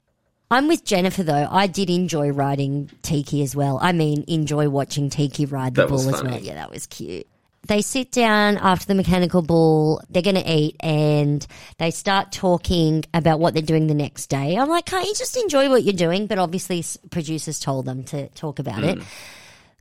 [0.54, 1.48] I'm with Jennifer though.
[1.50, 3.80] I did enjoy riding Tiki as well.
[3.82, 6.38] I mean, enjoy watching Tiki ride the That bull as well.
[6.38, 7.26] Yeah, that was cute.
[7.66, 10.00] They sit down after the mechanical bull.
[10.10, 11.44] They're going to eat and
[11.78, 14.56] they start talking about what they're doing the next day.
[14.56, 16.28] I'm like, can't you just enjoy what you're doing?
[16.28, 18.98] But obviously, producers told them to talk about it.
[18.98, 19.04] Mm.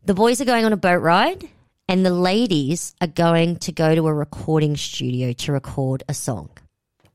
[0.06, 1.48] The boys are going on a boat ride,
[1.88, 6.50] and the ladies are going to go to a recording studio to record a song.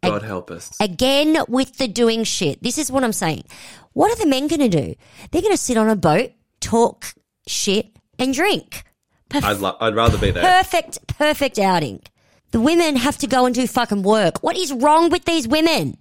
[0.02, 0.76] God help us.
[0.80, 2.62] Again with the doing shit.
[2.62, 3.44] This is what I'm saying.
[3.92, 4.94] What are the men going to do?
[5.30, 7.14] They're going to sit on a boat, talk
[7.46, 8.84] shit, and drink.
[9.32, 10.42] I'd, lo- I'd rather be there.
[10.42, 12.02] Perfect, perfect outing.
[12.52, 14.42] The women have to go and do fucking work.
[14.42, 15.98] What is wrong with these women?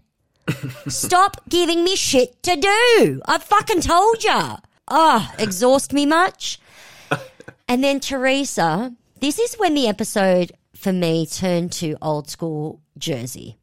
[0.88, 3.22] Stop giving me shit to do.
[3.26, 4.58] I fucking told ya.
[4.88, 6.60] Ah, exhaust me much?
[7.70, 13.58] And then Teresa, this is when the episode for me turned to old school Jersey.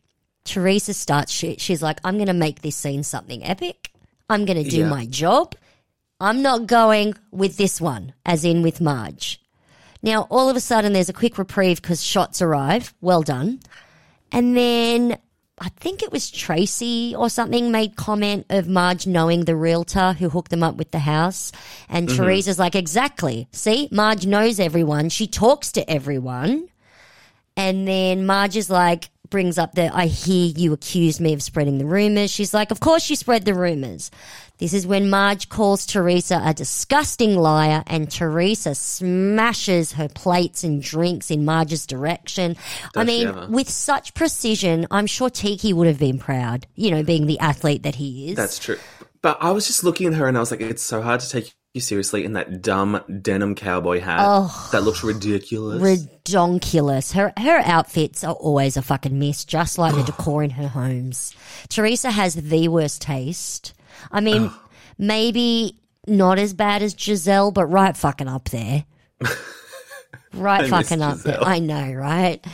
[0.45, 1.61] Teresa starts shit.
[1.61, 3.91] She's like, I'm going to make this scene something epic.
[4.29, 4.89] I'm going to do Yeah.
[4.89, 5.55] my job.
[6.21, 9.41] I'm not going with this one, as in with Marge.
[10.03, 12.95] Now, all of a sudden, there's a quick reprieve because shots arrive.
[13.01, 13.61] Well done.
[14.31, 15.19] And then
[15.59, 20.29] I think it was Traci or something made comment of Marge knowing the realtor who
[20.29, 21.53] hooked them up with the house.
[21.89, 22.23] And mm-hmm.
[22.23, 23.49] Teresa's like, exactly.
[23.53, 25.09] See, Marge knows everyone.
[25.09, 26.69] She talks to everyone.
[27.57, 31.79] And then Marge is like, brings up that I hear you accused me of spreading
[31.79, 32.31] the rumors.
[32.31, 34.13] She's like, of course you spread the rumors.
[34.59, 40.81] This is when Marge calls Teresa a disgusting liar and Teresa smashes her plates and
[40.81, 42.57] drinks in Marge's direction.
[42.95, 43.47] I Does she mean, ever?
[43.49, 47.83] with such precision, I'm sure Tiki would have been proud, you know, being the athlete
[47.83, 48.37] that he is.
[48.37, 48.79] That's true.
[49.21, 51.29] But I was just looking at her and I was like, it's so hard to
[51.29, 55.83] take you seriously in that dumb denim cowboy hat oh, that looks ridiculous.
[55.83, 57.13] redonkulous.
[57.13, 61.35] Her her outfits are always a fucking mess, just like the decor in her homes.
[61.69, 63.75] Teresa has the worst taste.
[64.13, 64.53] I mean,
[64.99, 68.85] maybe not as bad as Giselle, but right fucking up there.
[70.37, 71.35] Right miss fucking up there.
[71.35, 71.49] Giselle.
[71.49, 72.45] I know, right?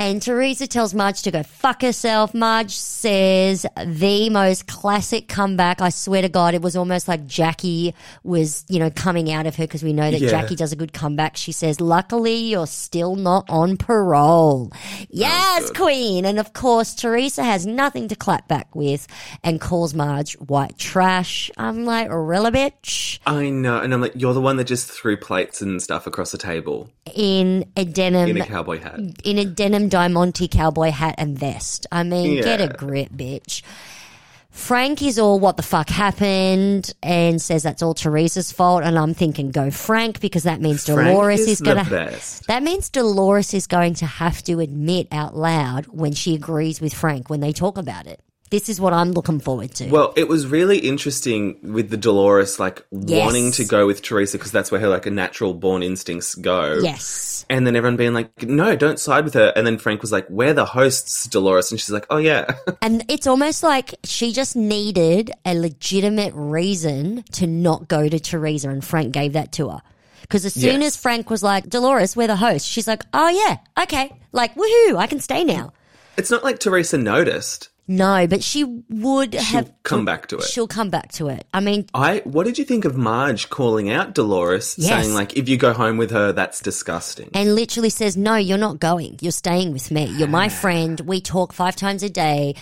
[0.00, 2.32] And Teresa tells Marge to go fuck herself.
[2.32, 5.82] Marge says the most classic comeback.
[5.82, 9.56] I swear to God, it was almost like Jackie was, you know, coming out of
[9.56, 10.30] her because we know that Yeah.
[10.30, 11.36] Jackie does a good comeback.
[11.36, 14.72] She says, luckily you're still not on parole.
[15.10, 16.24] Yes, queen.
[16.24, 19.06] And of course, Teresa has nothing to clap back with
[19.44, 21.50] and calls Marge white trash.
[21.58, 23.18] I'm like, really, bitch?
[23.26, 23.78] I know.
[23.82, 26.88] And I'm like, you're the one that just threw plates and stuff across the table
[27.14, 28.98] In a denim in a cowboy hat.
[29.24, 31.86] in a denim Diamante cowboy hat and vest.
[31.92, 33.62] I mean, get a grip, bitch.
[34.50, 38.82] Frank is all what the fuck happened and says that's all Teresa's fault.
[38.82, 41.84] And I'm thinking, go Frank, because that means Frank Dolores is is, gonna.
[41.88, 42.46] best.
[42.48, 46.92] That means Dolores is going to have to admit out loud when she agrees with
[46.92, 48.20] Frank when they talk about it.
[48.50, 49.88] This is what I'm looking forward to.
[49.90, 53.24] Well, it was really interesting with the Dolores, like Yes.
[53.24, 56.78] wanting to go with Teresa because that's where her like natural born instincts go.
[56.82, 57.46] yes.
[57.48, 59.52] And then everyone being like, no, don't side with her.
[59.56, 61.70] And then Frank was like, we're the hosts, Dolores.
[61.72, 62.54] And she's like, oh, yeah.
[62.82, 68.68] And it's almost like she just needed a legitimate reason to not go to Teresa,
[68.70, 69.80] and Frank gave that to her.
[70.22, 70.94] Because as soon Yes.
[70.94, 74.12] as Frank was like, Dolores, we're the host, she's like, oh yeah, okay.
[74.32, 75.72] Like, woohoo, I can stay now.
[76.16, 77.69] it's not like Teresa noticed.
[77.90, 79.72] No, but she would She'll have.
[79.82, 80.44] come back to it.
[80.44, 81.44] She'll come back to it.
[81.52, 84.88] I mean, I what did you think of Marge calling out Dolores, Yes.
[85.02, 87.30] saying like, if you go home with her, that's disgusting.
[87.34, 89.18] and literally says, no, you're not going.
[89.20, 90.04] You're staying with me.
[90.04, 91.00] You're my friend.
[91.00, 92.54] We talk five times a day.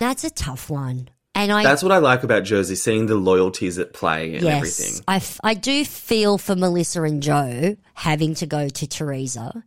[0.00, 1.08] That's a tough one.
[1.34, 4.56] And I That's what I like about Jersey, seeing the loyalties at play and Yes,
[4.56, 5.02] everything.
[5.08, 9.64] I, f- I do feel for Melissa and Joe having to go to Teresa.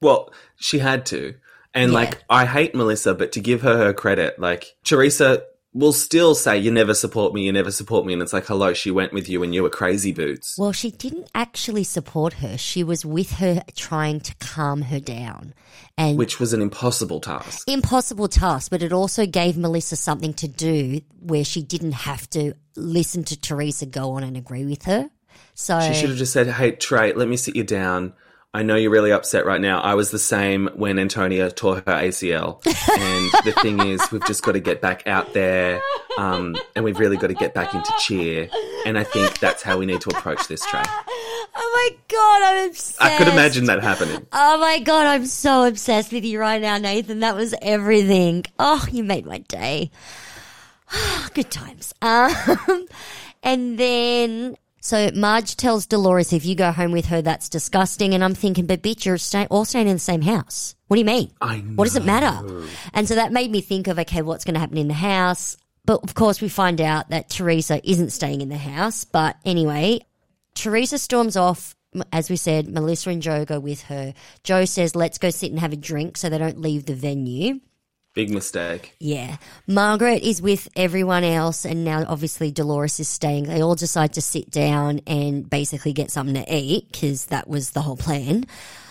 [0.00, 1.34] Well, she had to.
[1.74, 1.98] And Yeah.
[1.98, 6.58] like, I hate Melissa, but to give her her credit, like, Teresa will still say,
[6.58, 8.12] you never support me, you never support me.
[8.12, 10.56] And it's like, hello, she went with you and you were crazy boots.
[10.58, 12.58] Well, she didn't actually support her.
[12.58, 15.54] She was with her trying to calm her down.
[15.96, 17.68] And which was an impossible task.
[17.68, 22.54] impossible task, but it also gave Melissa something to do where she didn't have to
[22.74, 25.08] listen to Teresa go on and agree with her.
[25.54, 28.14] So She should have just said, hey, Trey, let me sit you down.
[28.52, 29.80] I know you're really upset right now.
[29.80, 32.60] I was the same when Antonia tore her ACL.
[32.66, 35.80] And the thing is, we've just got to get back out there.
[36.18, 38.48] Um, and we've really got to get back into cheer.
[38.84, 40.82] And I think that's how we need to approach this, Trey.
[40.84, 43.00] Oh my god, I'm obsessed.
[43.00, 44.26] I could imagine that happening.
[44.32, 47.20] Oh my god, I'm so obsessed with you right now, Nathan.
[47.20, 48.44] That was everything.
[48.58, 49.92] Oh, you made my day.
[51.34, 51.94] Good times.
[52.02, 52.86] Um,
[53.44, 58.14] and then, so Marge tells Dolores, if you go home with her, that's disgusting.
[58.14, 60.74] And I'm thinking, but bitch, you're stay- all staying in the same house.
[60.88, 61.30] What do you mean?
[61.40, 62.64] I What does it matter?
[62.94, 65.56] And so that made me think of, okay, what's going to happen in the house?
[65.84, 69.04] But of course, we find out that Teresa isn't staying in the house.
[69.04, 70.00] But anyway,
[70.54, 71.74] Teresa storms off.
[72.12, 74.14] As we said, Melissa and Joe go with her.
[74.44, 77.60] Joe says, let's go sit and have a drink so they don't leave the venue.
[78.12, 78.96] Big mistake.
[78.98, 79.36] Yeah.
[79.68, 83.44] Margaret is with everyone else, and now obviously Dolores is staying.
[83.44, 87.70] They all decide to sit down and basically get something to eat because that was
[87.70, 88.46] the whole plan.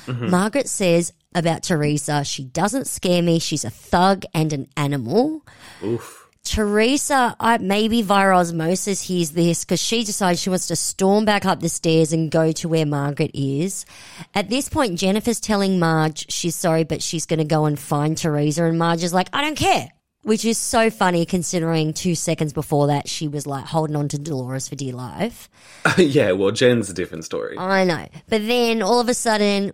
[0.06, 0.30] Mm-hmm.
[0.30, 3.40] Margaret says about Teresa, she doesn't scare me.
[3.40, 5.46] She's a thug and an animal.
[5.84, 6.19] Oof.
[6.44, 11.46] Teresa, I, maybe via osmosis, hears this because she decides she wants to storm back
[11.46, 13.86] up the stairs and go to where Margaret is.
[14.34, 18.18] At this point, Jennifer's telling Marge she's sorry, but she's going to go and find
[18.18, 18.64] Teresa.
[18.64, 19.90] And Marge is like, I don't care.
[20.24, 24.18] Which is so funny considering two seconds before that she was like holding on to
[24.18, 25.50] Dolores for dear life.
[25.98, 27.58] yeah, well, Jen's a different story.
[27.58, 28.06] I know.
[28.28, 29.72] But then all of a sudden,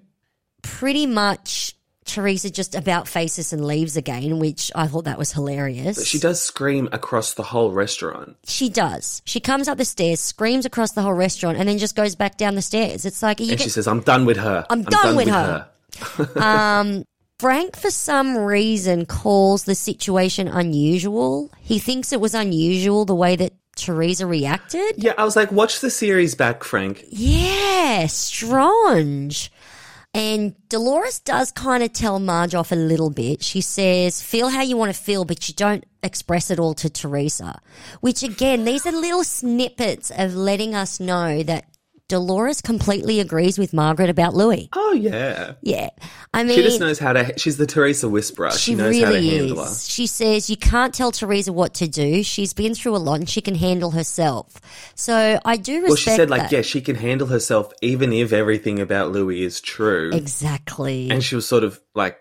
[0.62, 6.06] pretty much Teresa just about faces and leaves again, which I thought that was hilarious.
[6.06, 8.38] She does scream across the whole restaurant.
[8.46, 9.22] She does.
[9.26, 12.38] She comes up the stairs, screams across the whole restaurant, and then just goes back
[12.38, 13.06] down the stairs.
[13.06, 14.66] It's like And get, she says, I'm done with her.
[14.70, 15.68] I'm done with her."
[16.36, 17.06] Um,
[17.40, 21.52] Frank, for some reason, calls the situation unusual.
[21.60, 24.94] He thinks it was unusual the way that Teresa reacted.
[24.98, 27.04] Yeah, I was like, watch the series back, Frank.
[27.10, 29.52] Yeah, strange.
[30.16, 33.44] And Dolores does kind of tell Marge off a little bit.
[33.44, 36.90] She says, feel how you want to feel, but you don't express it all to
[36.90, 37.60] Teresa.
[38.00, 41.66] Which again, these are little snippets of letting us know that
[42.08, 44.68] Dolores completely agrees with Margaret about Luis.
[44.74, 45.54] Oh, yeah.
[45.62, 45.90] Yeah.
[46.34, 48.52] I mean, She just knows how to, she's the Teresa whisperer.
[48.52, 49.74] She, she knows how to really handle her.
[49.74, 52.22] She says you can't tell Teresa what to do.
[52.22, 54.54] She's been through a lot and she can handle herself.
[54.94, 56.52] So I do respect Well, she said, like, that.
[56.52, 60.12] yeah, she can handle herself even if everything about Luis is true.
[60.14, 61.10] Exactly.
[61.10, 62.20] And she was sort of like,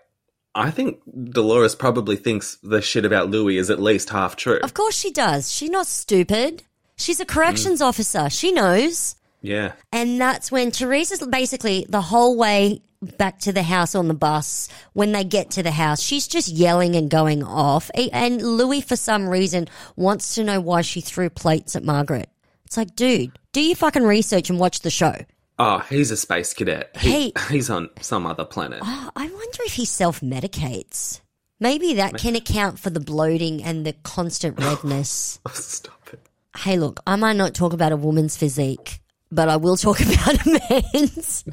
[0.55, 0.99] I think
[1.31, 4.59] Dolores probably thinks the shit about Luis is at least half true.
[4.63, 5.51] Of course she does.
[5.53, 6.63] She's not stupid.
[6.97, 7.85] She's a corrections Mm.
[7.85, 8.29] officer.
[8.31, 9.15] She knows.
[9.45, 9.73] Yeah.
[9.91, 12.81] And that's when Teresa's basically the whole way
[13.17, 14.67] back to the house on the bus.
[14.93, 17.91] When they get to the house, she's just yelling and going off.
[18.11, 22.29] And Luis, for some reason, wants to know why she threw plates at Margaret.
[22.65, 25.13] It's like, dude, do your fucking research and watch the show.
[25.59, 26.89] Oh, he's a space cadet.
[26.97, 27.33] He, Hey.
[27.49, 28.79] He's on some other planet.
[28.83, 31.21] Oh, I wonder if he self medicates.
[31.61, 35.39] Maybe that can account for the bloating and the constant redness.
[35.45, 36.19] Oh, stop it.
[36.57, 38.99] hey, look, I might not talk about a woman's physique,
[39.31, 40.61] but I will talk about a
[40.93, 41.43] man's.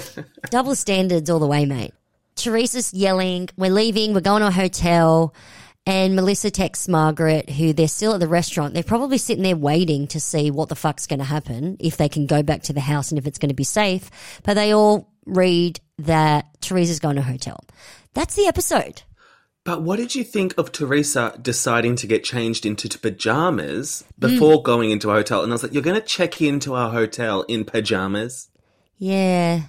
[0.50, 1.92] Double standards all the way, mate.
[2.36, 5.34] Teresa's yelling, We're leaving, we're going to a hotel.
[5.86, 8.74] And Melissa texts Margaret, who they're still at the restaurant.
[8.74, 12.08] They're probably sitting there waiting to see what the fuck's going to happen, if they
[12.08, 14.10] can go back to the house and if it's going to be safe.
[14.44, 17.64] But they all read that Teresa's going to a hotel.
[18.14, 19.02] That's the episode.
[19.64, 24.26] But what did you think of Teresa deciding to get changed into pajamas Hmm.
[24.28, 25.42] before going into a hotel?
[25.42, 28.48] And I was like, you're going to check into our hotel in pajamas?
[28.98, 29.62] Yeah.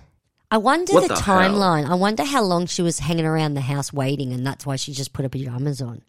[0.50, 1.40] I wonder the, the hell?
[1.40, 1.90] timeline.
[1.90, 4.92] I wonder how long she was hanging around the house waiting, and that's why she
[4.94, 6.02] just put her pajamas on.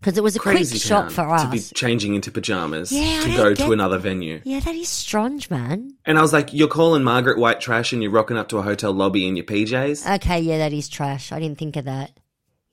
[0.00, 1.42] Because it was a Crazy quick shot for us.
[1.42, 4.40] to be changing into pajamas Yeah, to go get- to another venue.
[4.44, 5.94] yeah, that is strange, man.
[6.04, 8.62] And I was like, you're calling Margaret white trash and you're rocking up to a
[8.62, 10.16] hotel lobby in your PJs?
[10.16, 11.32] Okay, yeah, that is trash.
[11.32, 12.10] I didn't think of that.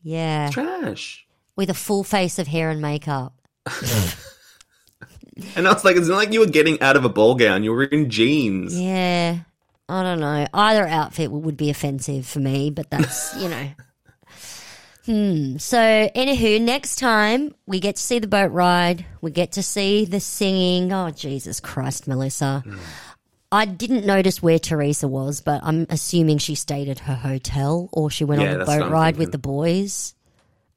[0.04, 1.26] Yeah, trash.
[1.56, 3.34] with a full face of hair and makeup.
[5.56, 7.64] And I was like, it's not like you were getting out of a ball gown.
[7.64, 8.80] You were in jeans.
[8.80, 9.40] Yeah,
[9.90, 10.46] I don't know.
[10.54, 13.70] Either outfit would be offensive for me, but that's you know.
[15.06, 15.58] Hmm.
[15.58, 20.06] So, anywho, next time we get to see the boat ride, we get to see
[20.06, 20.94] the singing.
[20.94, 22.64] Oh, Jesus Christ, Melissa.
[23.54, 28.10] I didn't notice where Teresa was, but I'm assuming she stayed at her hotel or
[28.10, 30.16] she went Yeah, on a boat ride with the boys.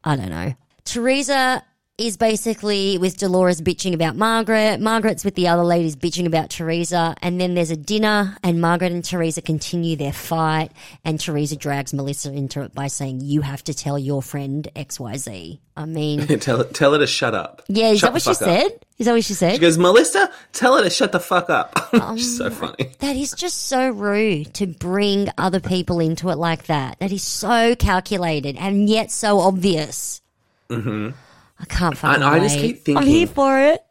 [0.05, 0.55] I don't know.
[0.85, 1.63] Teresa
[1.99, 4.79] is basically with Dolores bitching about Margaret.
[4.81, 7.15] Margaret's with the other ladies bitching about Teresa.
[7.23, 10.71] And then there's a dinner, and Margaret and Teresa continue their fight.
[11.05, 15.59] And Teresa drags Melissa into it by saying, You have to tell your friend XYZ.
[15.77, 17.63] I mean, tell, tell her to shut up.
[17.69, 18.37] yeah, is Shut that what she up.
[18.37, 18.86] said?
[18.99, 19.53] Is that what she said?
[19.53, 21.75] She goes, Melissa, tell her to shut the fuck up.
[21.97, 22.91] Um, She's so funny.
[22.99, 26.99] That is just so rude to bring other people into it like that.
[26.99, 30.21] That is so calculated and yet so obvious.
[30.69, 31.11] Mm-hmm.
[31.59, 32.17] I can't find.
[32.17, 33.86] And I just keep I'm here for it.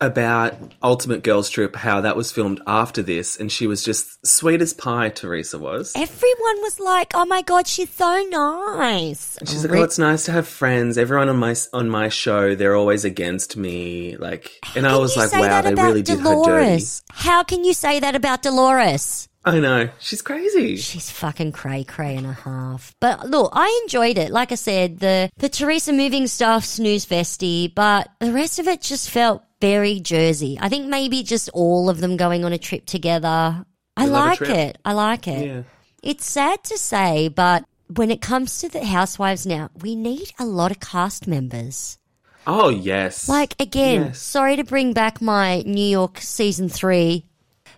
[0.00, 4.62] About Ultimate Girls Trip, how that was filmed after this, and she was just sweet
[4.62, 5.92] as pie, Teresa was.
[5.96, 10.24] Everyone was like, "Oh my god, she's so nice." And she's like, "Oh, it's nice
[10.26, 10.98] to have friends.
[10.98, 15.32] Everyone on my on my show, they're always against me." Like, and I was like,
[15.32, 17.02] "Wow, they really did her dirty." Dolores?
[17.10, 19.28] How can you say that about Dolores?
[19.44, 20.76] I know she's crazy.
[20.76, 22.94] She's fucking cray cray and a half.
[23.00, 24.30] But look, I enjoyed it.
[24.30, 28.82] Like I said, the the Teresa moving stuff snooze festy, but the rest of it
[28.82, 30.58] just felt very Jersey.
[30.60, 33.64] I think maybe just all of them going on a trip together.
[33.96, 34.78] I like it.
[34.84, 35.46] I like it.
[35.46, 35.62] Yeah.
[36.02, 40.44] It's sad to say, but when it comes to the housewives now, we need a
[40.46, 41.98] lot of cast members.
[42.46, 43.28] Oh yes.
[43.28, 44.20] Like again, Yes.
[44.20, 47.26] sorry to bring back my New York season three,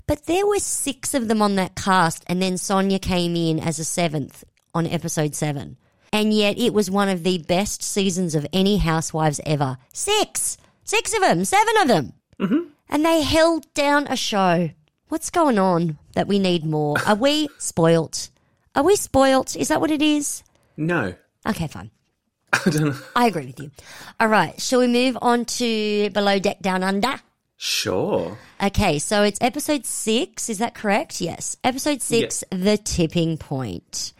[0.07, 3.79] but there were six of them on that cast, and then Sonja came in as
[3.79, 5.77] a seventh on episode seven.
[6.13, 9.79] And yet it was one of the best seasons of any housewives ever.
[9.93, 10.57] Six!
[10.91, 12.13] Six of them, seven of them.
[12.41, 12.69] Mm-hmm.
[12.89, 14.71] And they held down a show.
[15.07, 16.97] What's going on that we need more?
[17.07, 18.31] Are we spoilt?
[18.75, 19.55] Are we spoilt?
[19.55, 20.43] Is that what it is?
[20.77, 21.15] No.
[21.47, 21.93] Okay, fine.
[22.53, 22.97] I don't know.
[23.15, 23.71] I agree with you.
[24.19, 27.21] All right, shall we move on to Below Deck Down Under?
[27.57, 28.37] Sure.
[28.61, 31.21] Okay, so it's episode six, is that correct?
[31.21, 31.57] Yes.
[31.63, 34.13] Episode six, The Tipping Point.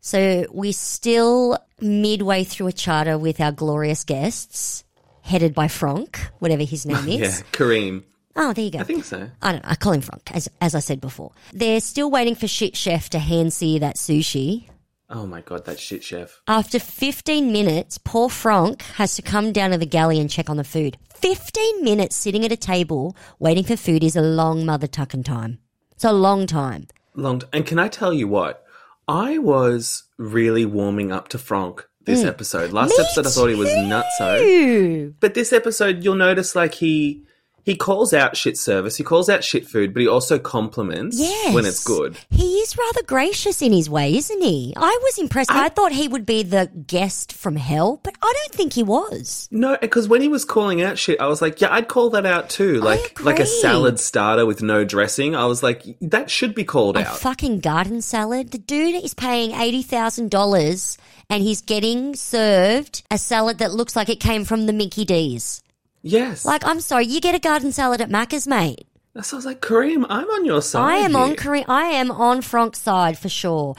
[0.00, 4.84] So we're still midway through a charter with our glorious guests,
[5.22, 7.20] headed by Franck, whatever his name is.
[7.20, 8.04] Yeah, Kareem.
[8.34, 8.78] Oh, there you go.
[8.78, 9.28] I think so.
[9.42, 9.68] I don't know.
[9.70, 11.32] I call him Frank, as, as I said before.
[11.52, 14.68] They're still waiting for Shit Chef to hand sear that sushi.
[15.14, 16.40] Oh my god, that shit chef.
[16.48, 20.56] After 15 minutes, poor Frank has to come down to the galley and check on
[20.56, 20.96] the food.
[21.16, 25.58] 15 minutes sitting at a table waiting for food is a long mother tucking time.
[25.90, 26.86] It's a long time.
[27.14, 28.64] Long t- and can I tell you what?
[29.06, 32.72] I was really warming up to Frank this episode.
[32.72, 32.98] Last Mm.
[32.98, 35.14] Me episode I thought he was nutso.
[35.20, 37.22] But this episode you'll notice like he
[37.64, 41.54] he calls out shit service, he calls out shit food, but he also compliments Yes.
[41.54, 42.16] when it's good.
[42.28, 44.74] He is rather gracious in his way, isn't he?
[44.76, 45.48] I was impressed.
[45.48, 49.46] I, thought he would be the guest from hell, but I don't think he was.
[49.52, 52.26] No, because when he was calling out shit, I was like, yeah, I'd call that
[52.26, 52.80] out too.
[52.80, 55.36] Like like a salad starter with no dressing.
[55.36, 57.16] I was like, that should be called A out.
[57.18, 58.50] fucking garden salad.
[58.50, 60.98] The dude is paying eighty thousand dollars
[61.30, 65.62] and he's getting served a salad that looks like it came from the Mickey D's.
[66.02, 66.44] yes.
[66.44, 68.86] Like, I'm sorry, you get a garden salad at Macca's, mate.
[69.22, 70.82] so I was like, Kareem, I'm on your side.
[70.82, 71.36] I am on here.
[71.36, 71.64] Korea.
[71.68, 73.74] I am on Frank's side for sure.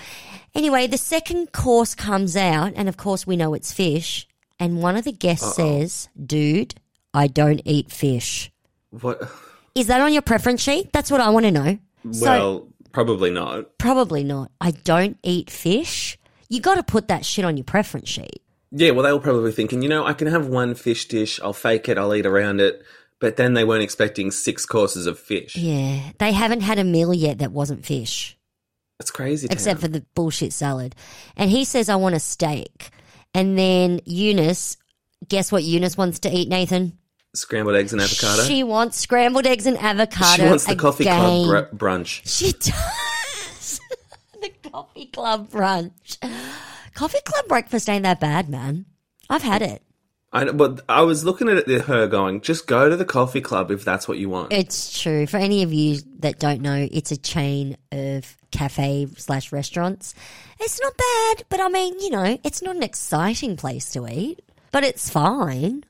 [0.55, 4.27] Anyway, the second course comes out, and of course we know it's fish.
[4.59, 6.75] And one of the guests says, "Dude,
[7.13, 8.51] I don't eat fish."
[8.91, 9.27] What
[9.73, 10.93] Is that on your preference sheet?
[10.93, 11.79] That's what I want to know.
[12.11, 13.79] So well, probably not.
[13.79, 14.51] probably not.
[14.61, 16.19] I don't eat fish.
[16.53, 18.41] You got to put that shit on your preference sheet.
[18.71, 21.53] Yeah, well, they were probably thinking, you know, I can have one fish dish, I'll
[21.53, 22.83] fake it, I'll eat around it.
[23.19, 25.55] But then they weren't expecting six courses of fish.
[25.55, 28.37] Yeah, they haven't had a meal yet that wasn't fish,
[28.99, 29.47] It's crazy.
[29.49, 30.95] except for the bullshit salad.
[31.37, 32.89] And he says, "I want a steak."
[33.33, 34.77] And then Eunice,
[35.27, 35.63] guess what?
[35.63, 36.97] Eunice wants to eat, Nathan.
[37.35, 38.43] scrambled eggs and avocado.
[38.43, 40.43] She, wants scrambled eggs and avocado.
[40.43, 41.45] She wants the coffee again.
[41.45, 42.21] club br- brunch.
[42.25, 42.73] She does.
[44.73, 46.17] Coffee club brunch.
[46.95, 48.85] Coffee club breakfast ain't that bad, man.
[49.29, 49.83] I've had it.
[50.31, 53.69] I, but I was looking at it, her going, just go to the coffee club
[53.69, 54.51] if that's what you want.
[54.51, 55.27] It's true.
[55.27, 60.15] For any of you that don't know, it's a chain of cafe slash restaurants.
[60.59, 64.41] It's not bad, but I mean, you know, it's not an exciting place to eat,
[64.71, 65.83] but it's fine.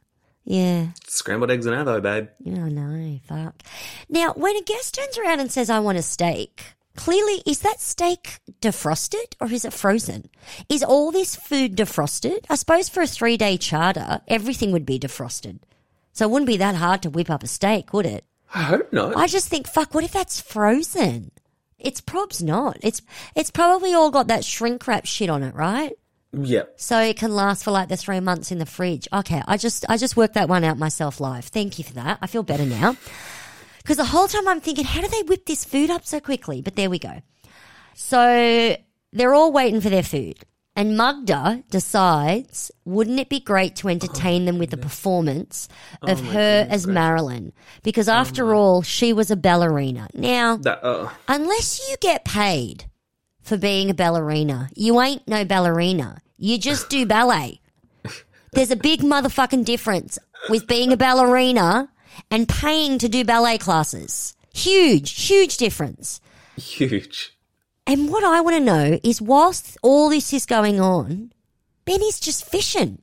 [0.43, 0.87] Yeah.
[1.07, 2.27] Scrambled eggs and avo, babe.
[2.45, 3.63] Oh no, fuck.
[4.09, 6.63] Now, when a guest turns around and says, I want a steak,
[6.95, 10.29] clearly, is that steak defrosted or is it frozen?
[10.69, 12.45] Is all this food defrosted?
[12.49, 15.59] I suppose for a three day charter, everything would be defrosted.
[16.11, 18.25] So it wouldn't be that hard to whip up a steak, would it?
[18.53, 19.17] I hope not.
[19.17, 21.31] I just think, fuck, what if that's frozen?
[21.79, 22.77] It's probs not.
[22.81, 23.01] It's
[23.35, 25.93] it's probably all got that shrink wrap shit on it, right?
[26.33, 26.73] yep.
[26.77, 29.07] so it can last for like the three months in the fridge.
[29.11, 31.45] Okay, I just I just worked that one out myself live.
[31.45, 32.19] Thank you for that.
[32.21, 32.95] I feel better now.
[33.83, 36.61] Because the whole time I'm thinking, how do they whip this food up so quickly?
[36.61, 37.21] But there we go.
[37.93, 38.75] So
[39.11, 40.39] they're all waiting for their food.
[40.75, 45.69] And Magda decides, wouldn't it be great to entertain them with a performance
[46.01, 47.53] of her as Marilyn?
[47.83, 50.07] Because after all, she was a ballerina.
[50.15, 52.85] Now, That, uh, unless you get paid
[53.43, 56.21] for being a ballerina, you ain't no ballerina.
[56.37, 57.61] You just do ballet.
[58.53, 60.17] There's a big motherfucking difference
[60.49, 61.89] with being a ballerina
[62.31, 64.35] and paying to do ballet classes.
[64.53, 66.21] Huge, huge difference.
[66.55, 67.37] huge.
[67.85, 71.33] And what I want to know is whilst all this is going on,
[71.83, 72.99] Benny's just fishing.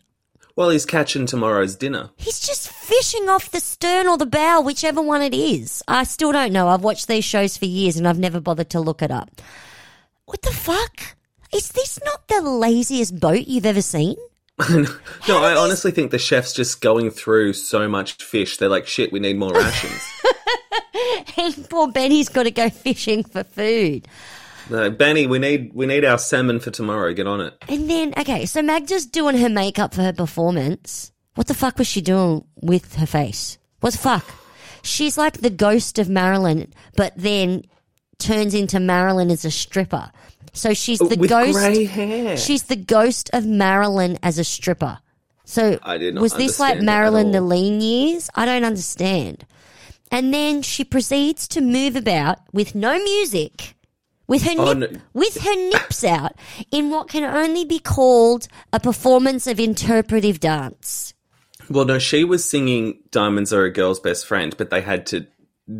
[0.56, 2.10] Well, he's catching tomorrow's dinner.
[2.16, 5.82] He's just fishing off the stern or the bow, whichever one it is.
[5.86, 6.68] I still don't know.
[6.68, 9.30] I've watched these shows for years and I've never bothered to look it up.
[10.26, 11.16] What the fuck?
[11.52, 14.16] Is this not the laziest boat you've ever seen?
[15.28, 18.56] no, I honestly think the chef's just going through so much fish.
[18.58, 20.12] They're like, shit, we need more rations.
[21.36, 24.06] And poor Benny's got to go fishing for food.
[24.68, 27.12] no, Benny, we need we need our salmon for tomorrow.
[27.14, 27.56] Get on it.
[27.68, 31.12] And then, okay, so Magda's doing her makeup for her performance.
[31.36, 33.58] What the fuck was she doing with her face?
[33.80, 34.24] What the fuck?
[34.82, 37.64] She's like the ghost of Marilyn, but then
[38.18, 40.10] turns into Marilyn as a stripper.
[40.52, 41.52] So she's oh, the With ghost.
[41.58, 42.36] grey hair.
[42.36, 44.98] She's the ghost of Marilyn as a stripper.
[45.44, 47.46] So I did not was this like understand it at Marilyn the all.
[47.46, 48.30] lean years?
[48.34, 49.46] I don't understand.
[50.12, 53.74] And then she proceeds to move about with no music,
[54.26, 55.00] with her Oh, nip, no.
[55.12, 56.32] with her nips out
[56.72, 61.14] in what can only be called a performance of interpretive dance.
[61.68, 65.26] Well, no, she was singing Diamonds Are a Girl's Best Friend, but they had to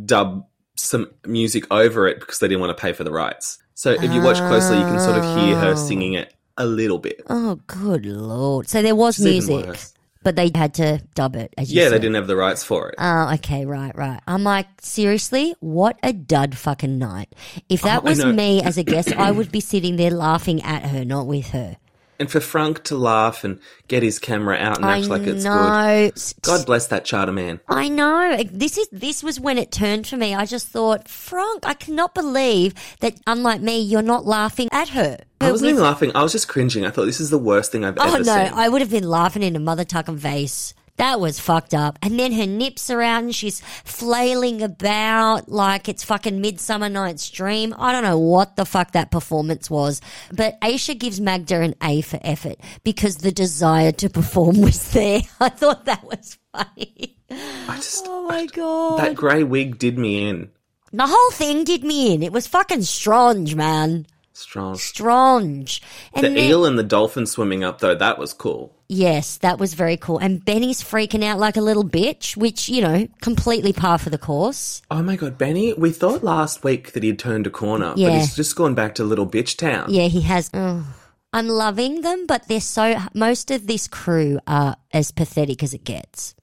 [0.04, 0.46] dub
[0.76, 3.58] some music over it because they didn't want to pay for the rights.
[3.80, 5.74] So if you watch closely, you can sort of hear her oh.
[5.74, 7.22] singing it a little bit.
[7.30, 8.68] Oh, good lord!
[8.68, 9.94] So there was even music, worse.
[10.22, 11.54] but they had to dub it.
[11.56, 11.92] As you Yeah, said.
[11.94, 12.96] they didn't have the rights for it.
[12.98, 14.20] Oh, okay, right, right.
[14.28, 17.34] I'm like, seriously, what a dud fucking night.
[17.70, 18.34] If oh, that Oh, I was know.
[18.34, 21.78] me as a guest, I would be sitting there laughing at her, not with her.
[22.20, 23.58] And for Frank to laugh and
[23.88, 26.42] get his camera out and I act like it's good.
[26.42, 27.60] God bless that charter man.
[27.66, 28.36] I know.
[28.44, 30.34] This is this was when it turned for me.
[30.34, 35.16] I just thought, Frank, I cannot believe that unlike me, you're not laughing at her.
[35.40, 36.12] I wasn't With- even laughing.
[36.14, 36.84] I was just cringing.
[36.84, 38.52] I thought this is the worst thing I've Oh ever no, seen.
[38.54, 40.74] I would have been laughing in a mother tucking face.
[41.00, 41.98] That was fucked up.
[42.02, 47.28] And then her nips are out and she's flailing about like it's fucking Midsummer Night's
[47.30, 47.74] Dream.
[47.78, 50.00] I don't know what the fuck that performance was.
[50.32, 55.22] But Aesha gives Magda an A for effort because the desire to perform was there.
[55.40, 57.16] I thought that was funny.
[57.30, 58.98] I just Oh my god.
[59.00, 60.50] that grey wig did me in.
[60.92, 62.22] the whole thing did me in.
[62.22, 64.06] It was fucking strange, man.
[64.32, 64.78] Strange.
[64.78, 65.82] Strange.
[66.14, 68.76] And The then- eel and the dolphin swimming up though, that was cool.
[68.92, 70.18] Yes, that was very cool.
[70.18, 74.18] And Benny's freaking out like a little bitch, which, you know, completely par for the
[74.18, 74.82] course.
[74.90, 78.08] Oh my god, Benny, we thought last week that he'd turned a corner, Yeah.
[78.08, 79.86] but he's just gone back to little bitch town.
[79.94, 80.50] Yeah, he has.
[80.52, 80.84] Oh.
[81.32, 82.98] I'm loving them, but they're so.
[83.14, 86.34] Most of this crew are as pathetic as it gets.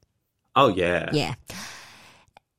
[0.55, 1.09] Oh yeah.
[1.11, 1.35] Yeah.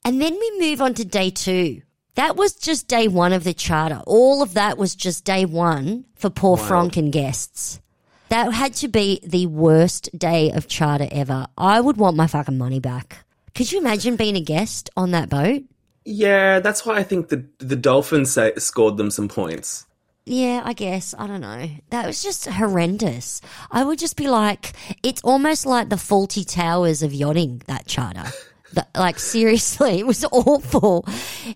[0.05, 1.80] And then we move on to day two.
[2.14, 4.03] That was just day one of the charter.
[4.07, 7.80] All of that was just day one for poor Frank and guests.
[8.29, 11.47] That had to be the worst day of charter ever.
[11.57, 13.24] I would want my fucking money back.
[13.55, 15.62] Could you imagine being a guest on that boat?
[16.05, 19.87] Yeah, that's why I think the the Dolphins say, scored them some points.
[20.26, 21.14] Yeah, I guess.
[21.18, 21.70] I don't know.
[21.89, 23.41] That was just horrendous.
[23.70, 28.24] I would just be like, it's almost like the Fawlty Towers of yachting, that charter.
[28.73, 31.07] The- like, seriously, it was awful.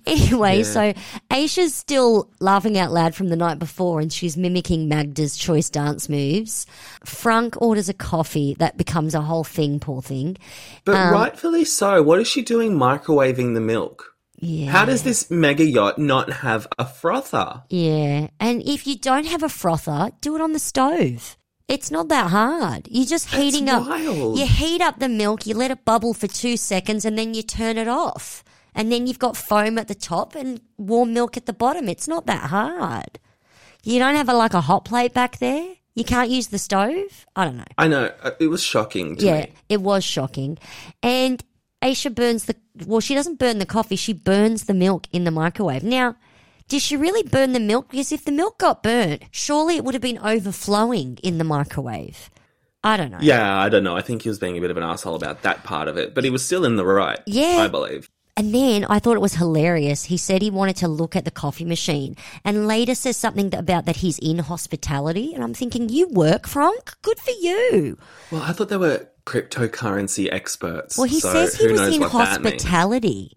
[0.06, 0.92] Anyway, so
[1.30, 6.08] Aesha's still laughing out loud from the night before and she's mimicking Magda's choice dance
[6.08, 6.66] moves.
[7.04, 8.54] Frank orders a coffee.
[8.58, 10.36] That becomes a whole thing, poor thing.
[10.84, 12.02] But Um, rightfully so.
[12.02, 14.08] What is she doing microwaving the milk?
[14.44, 14.70] Yeah.
[14.72, 17.62] How does this mega yacht not have a frother?
[17.68, 18.28] Yeah.
[18.40, 21.36] And if you don't have a frother, do it on the stove.
[21.68, 22.88] It's not that hard.
[22.90, 23.86] You're just heating up.
[23.88, 24.38] wild.
[24.38, 27.42] You heat up the milk, you let it bubble for two seconds, and then you
[27.42, 28.44] turn it off.
[28.74, 31.88] And then you've got foam at the top and warm milk at the bottom.
[31.88, 33.18] It's not that hard.
[33.84, 35.74] You don't have a, like a hot plate back there.
[35.94, 37.26] You can't use the stove.
[37.36, 37.64] I don't know.
[37.76, 39.52] I know uh, it was shocking to Yeah, me.
[39.68, 40.56] it was shocking.
[41.02, 41.42] And
[41.82, 42.56] Aesha burns the
[42.86, 45.82] well, she doesn't burn the coffee, she burns the milk in the microwave.
[45.84, 46.16] Now,
[46.72, 47.90] did she really burn the milk?
[47.90, 52.30] Because if the milk got burnt, surely it would have been overflowing in the microwave.
[52.82, 53.18] I don't know.
[53.20, 53.94] Yeah, I don't know.
[53.94, 56.14] I think he was being a bit of an asshole about that part of it,
[56.14, 57.20] but he was still in the right.
[57.26, 57.58] Yeah.
[57.58, 58.08] I believe.
[58.38, 60.04] And then I thought it was hilarious.
[60.04, 63.84] He said he wanted to look at the coffee machine and later says something about
[63.84, 65.34] that he's in hospitality.
[65.34, 66.94] And I'm thinking, you work, Frank?
[67.02, 67.98] Good for you.
[68.30, 70.96] Well, I thought they were cryptocurrency experts.
[70.96, 72.62] Well, he so says he was in what that means.
[72.62, 73.36] hospitality.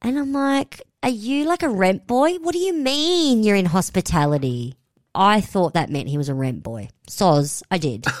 [0.00, 2.34] And I'm like, are you like a rent boy?
[2.36, 4.74] What do you mean you're in hospitality?
[5.14, 6.88] I thought that meant he was a rent boy.
[7.08, 8.06] Soz, I did.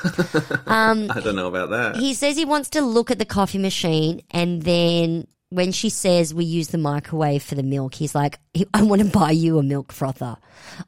[0.66, 1.96] Um, I don't know about that.
[1.96, 6.32] he says he wants to look at the coffee machine and then when she says
[6.32, 8.38] we use the microwave for the milk, he's like,
[8.72, 10.36] I want to buy you a milk frother.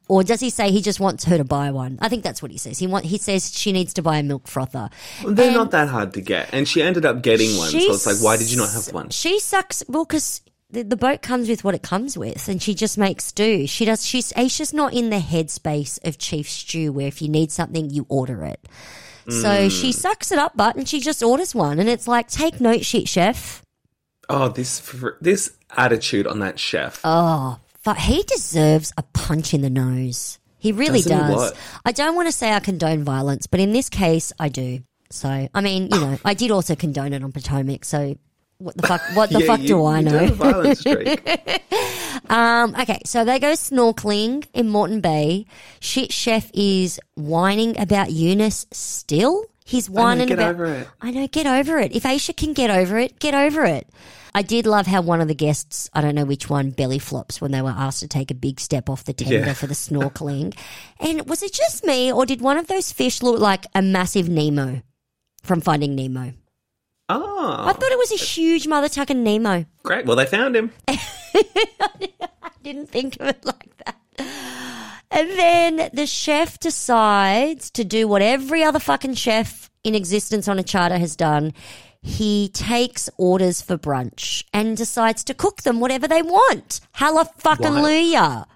[0.08, 1.98] Or does he say he just wants her to buy one?
[2.00, 2.78] I think that's what he says.
[2.78, 4.88] He want, he says she needs to buy a milk frother.
[5.26, 7.68] They're And- not that hard to get, and she ended up getting one.
[7.68, 9.10] So it's like, why did you not have one?
[9.10, 9.82] She sucks.
[9.86, 10.40] Well, because
[10.70, 13.66] the, the boat comes with what it comes with, and she just makes do.
[13.66, 14.04] She does.
[14.04, 18.06] She's Aesha's not in the headspace of Chief Stew, where if you need something, you
[18.08, 18.60] order it.
[19.28, 19.68] So hmm.
[19.68, 22.84] she sucks it up, but and she just orders one, and it's like, take note,
[22.84, 23.62] shit chef.
[24.28, 24.80] Oh, this
[25.20, 27.00] this attitude on that chef.
[27.04, 30.38] Oh, but he deserves a punch in the nose.
[30.58, 31.52] He really Doesn't does.
[31.84, 34.80] I don't want to say I condone violence, but in this case, I do.
[35.10, 37.84] So, I mean, you know, I did also condone it on Potomac.
[37.84, 38.16] So,
[38.64, 39.00] what the fuck?
[39.14, 40.74] What the Yeah, fuck you- do I know?
[40.74, 41.40] streak.
[42.30, 45.44] Um, okay, so they go snorkeling in Moreton Bay.
[45.80, 49.44] Shit Chef is whining about Eunice still.
[49.66, 50.54] He's whining get about.
[50.54, 50.88] over it.
[51.02, 51.94] I know, get over it.
[51.94, 53.88] If Aesha can get over it, get over it.
[54.34, 57.40] I did love how one of the guests, I don't know which one, belly flops
[57.42, 59.52] when they were asked to take a big step off the tender Yeah.
[59.52, 60.56] for the snorkeling.
[60.98, 64.28] and was it just me, or did one of those fish look like a massive
[64.30, 64.80] Nemo
[65.42, 66.32] from Finding Nemo?
[67.08, 69.66] Oh, I thought it was a huge mother tucking Nemo.
[69.82, 70.06] great.
[70.06, 70.72] Well, they found him.
[70.88, 70.98] I
[72.62, 73.96] didn't think of it like that.
[75.10, 80.58] And then the chef decides to do what every other fucking chef in existence on
[80.58, 81.52] a charter has done.
[82.02, 86.80] He takes orders for brunch and decides to cook them whatever they want.
[87.84, 88.46] Luya.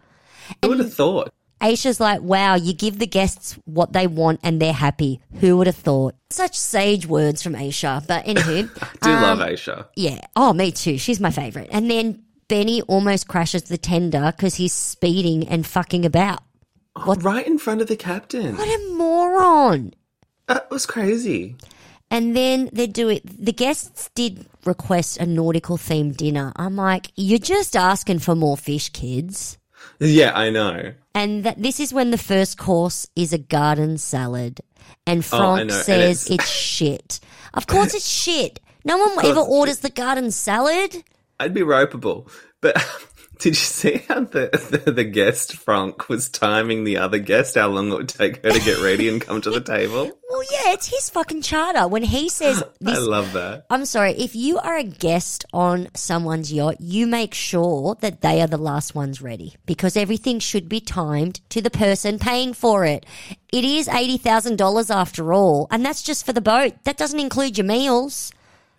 [0.63, 1.33] Who would have thought?
[1.61, 5.21] Aesha's like, wow, you give the guests what they want and they're happy.
[5.41, 6.15] Who would have thought?
[6.31, 8.07] Such sage words from Aesha.
[8.07, 8.69] But anywho,
[9.03, 9.87] Do um, love Aesha.
[9.97, 10.21] yeah.
[10.37, 10.99] Oh, me too.
[10.99, 11.69] She's my favorite.
[11.73, 16.41] And then Benny almost crashes the tender because he's speeding and fucking about.
[17.05, 17.23] What?
[17.23, 18.57] Right in front of the captain.
[18.57, 19.95] What a moron.
[20.47, 21.57] That was crazy.
[22.11, 23.23] And then they do it.
[23.27, 26.53] The guests did request a nautical themed dinner.
[26.57, 29.59] I'm like, you're just asking for more fish, kids.
[30.01, 30.93] Yeah, I know.
[31.15, 34.61] And that this is when the first course is a garden salad.
[35.07, 36.49] And Oh, I Franck know, and says it's- it's...
[36.51, 37.21] shit.
[37.55, 38.61] Of course it's shit.
[38.85, 41.03] No one ever orders the garden salad.
[41.41, 42.31] I'd be ropeable.
[42.61, 42.77] But
[43.39, 47.69] did you see how the, the, the guest, Frank, was timing the other guest, how
[47.69, 50.11] long it would take her to get ready and come to the table?
[50.31, 51.89] Well, yeah, it's his fucking charter.
[51.89, 53.65] When he says I love that.
[53.71, 58.43] I'm sorry, if you are a guest on someone's yacht, you make sure that they
[58.43, 62.85] are the last ones ready because everything should be timed to the person paying for
[62.85, 63.07] it.
[63.51, 66.75] It is $80,000 after all, and that's just for the boat.
[66.85, 68.31] That doesn't include your meals.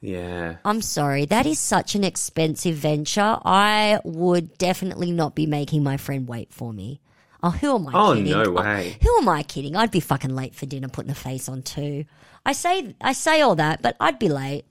[0.02, 0.58] Yeah.
[0.64, 3.38] I'm sorry, that is such an expensive venture.
[3.44, 7.02] I would definitely not be making my friend wait for me.
[7.44, 8.32] Oh, who am I Oh, kidding?
[8.32, 8.98] no Oh, way.
[9.02, 9.76] who am I kidding?
[9.76, 12.06] I'd be fucking late for dinner putting a face on too.
[12.46, 14.66] I say I say all that, but I'd be late.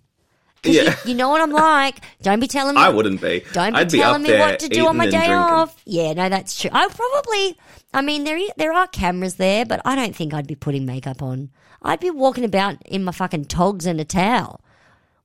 [0.64, 0.82] Yeah.
[1.04, 2.00] you, you know what I'm like.
[2.20, 2.80] Don't be telling me.
[2.80, 3.44] I wouldn't be.
[3.52, 5.34] Don't be I'd be telling up me what to do on my day drinking.
[5.34, 5.80] off.
[5.86, 6.70] Yeah, no, that's true.
[6.72, 7.56] I probably.
[7.94, 11.22] I mean, there there are cameras there, but I don't think I'd be putting makeup
[11.22, 11.50] on.
[11.80, 14.60] I'd be walking about in my fucking togs and a towel.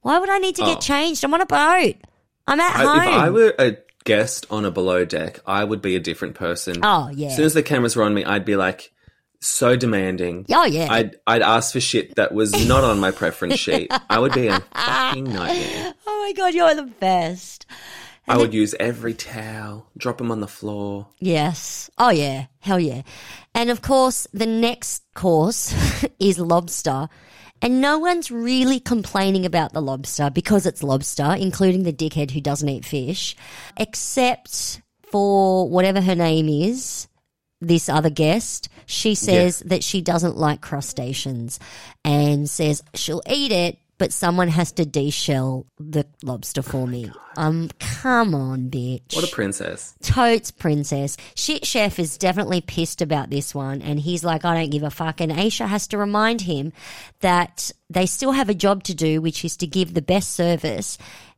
[0.04, 0.82] Why would I need to get Oh.
[0.82, 1.24] changed?
[1.24, 1.96] I'm on a boat.
[2.48, 3.00] I'm at home.
[3.00, 6.36] I, if I were a guest on a below deck, I would be a different
[6.36, 6.78] person.
[6.84, 7.28] Oh, yeah.
[7.30, 8.92] As soon as the cameras were on me, I'd be like
[9.40, 10.46] so demanding.
[10.54, 10.88] oh yeah.
[10.90, 13.92] I'd I'd ask for shit that was not on my preference sheet.
[14.10, 15.94] I would be a fucking nightmare.
[16.08, 17.66] oh my god, you're the best.
[18.26, 21.08] I would use every towel, drop them on the floor.
[21.20, 21.90] Yes.
[21.98, 22.46] Oh yeah.
[22.60, 23.02] Hell yeah.
[23.54, 25.74] And of course, the next course
[26.20, 27.10] is lobster.
[27.64, 32.42] And no one's really complaining about the lobster because it's lobster, including the dickhead who
[32.42, 33.38] doesn't eat fish,
[33.78, 37.08] except for whatever her name is,
[37.62, 38.68] this other guest.
[38.86, 41.58] She says that she doesn't like crustaceans
[42.04, 47.10] and says she'll eat it, but someone has to deshell the lobster for me.
[47.38, 49.16] Um, come on, bitch.
[49.16, 49.96] What a princess.
[50.04, 51.16] Totes princess.
[51.36, 54.90] Shit chef is definitely pissed about this one and he's like, I don't give a
[54.90, 55.22] fuck.
[55.22, 56.74] And Aesha has to remind him
[57.22, 60.98] that they still have a job to do, which is to give the best service.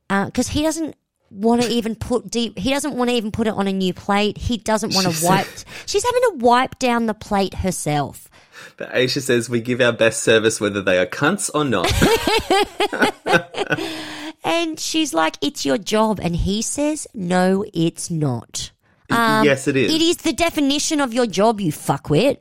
[0.09, 0.95] Because he doesn't
[1.29, 3.93] want to even put deep, he doesn't want to even put it on a new
[3.93, 4.37] plate.
[4.37, 5.47] He doesn't want to wipe.
[5.85, 8.29] She's having to wipe down the plate herself.
[8.77, 11.91] But Aesha says we give our best service whether they are cunts or not.
[14.45, 16.19] And she's like, it's your job.
[16.21, 18.71] And he says, no, it's not.
[19.09, 19.91] Um, yes, it is.
[19.91, 22.37] It is the definition of your job, you fuckwit.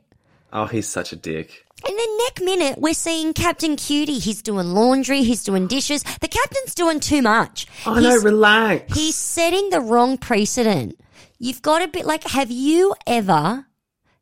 [0.53, 1.64] Oh, he's such a dick.
[1.87, 4.17] And then next minute, we're seeing Captain Cutie.
[4.17, 6.03] He's doing laundry, he's doing dishes.
[6.03, 7.67] The captain's doing too much.
[7.85, 8.93] Oh he's, no, relax.
[8.95, 10.99] he's setting the wrong precedent.
[11.37, 13.67] You've got to be like, have you ever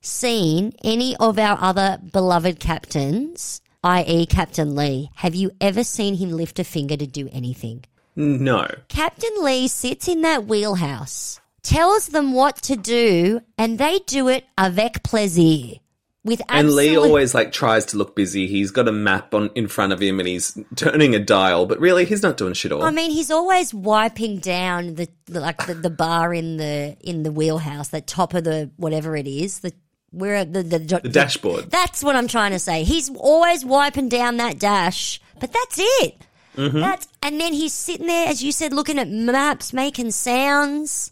[0.01, 5.09] seen any of our other beloved captains, i.e., Captain Lee?
[5.15, 7.85] Have you ever seen him lift a finger to do anything?
[8.15, 8.67] no.
[8.89, 14.45] Captain Lee sits in that wheelhouse, tells them what to do, and they do it
[14.57, 15.79] avec plaisir.
[16.25, 18.47] With And Lee always like tries to look busy.
[18.47, 21.79] He's got a map on in front of him and he's turning a dial, but
[21.81, 22.81] really he's not doing shit all.
[22.81, 27.23] I mean, he's always wiping down the, the like the, the bar in the in
[27.23, 29.73] the wheelhouse, the top of the whatever it is, the
[30.11, 31.69] where the the, the dashboard.
[31.69, 32.85] That's what I'm trying to say.
[32.85, 36.25] He's always wiping down that dash, but that's it.
[36.55, 36.79] Mm-hmm.
[36.79, 41.11] That's and then he's sitting there, as you said, looking at maps, making sounds.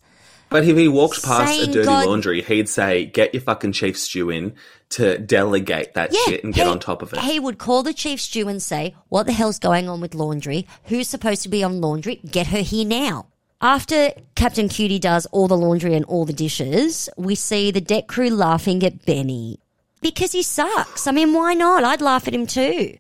[0.50, 3.98] But if he walked past a dirty God- laundry, he'd say, "Get your fucking chief
[3.98, 4.54] stew in
[4.92, 7.84] to delegate that Yeah, shit and get he- on top of it." He would call
[7.84, 10.68] the chief stew and say, "What the hell's going on with laundry?
[10.86, 12.22] Who's supposed to be on laundry?
[12.30, 13.28] Get her here now."
[13.64, 18.08] After Captain Cutie does all the laundry and all the dishes, we see the deck
[18.08, 19.60] crew laughing at Benny
[20.02, 21.06] because he sucks.
[21.06, 21.84] I mean, why not?
[21.84, 22.98] I'd laugh at him too.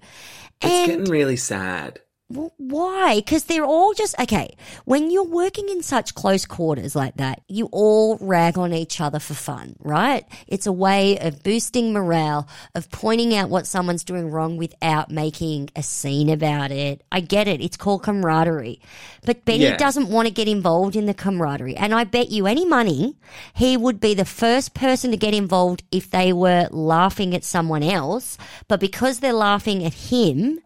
[0.61, 1.99] It's And getting really sad.
[2.33, 3.15] Well, why?
[3.15, 4.55] Because they're all just okay.
[4.85, 9.19] When you're working in such close quarters like that, you all rag on each other
[9.19, 10.25] for fun, right?
[10.47, 15.69] It's a way of boosting morale, of pointing out what someone's doing wrong without making
[15.75, 17.03] a scene about it.
[17.11, 17.61] I get it.
[17.61, 18.79] It's called camaraderie.
[19.25, 19.77] But Benny Yeah.
[19.77, 21.75] doesn't want to get involved in the camaraderie.
[21.75, 23.15] And I bet you any money
[23.53, 27.83] he would be the first person to get involved if they were laughing at someone
[27.83, 28.37] else.
[28.67, 30.59] But because they're laughing at him,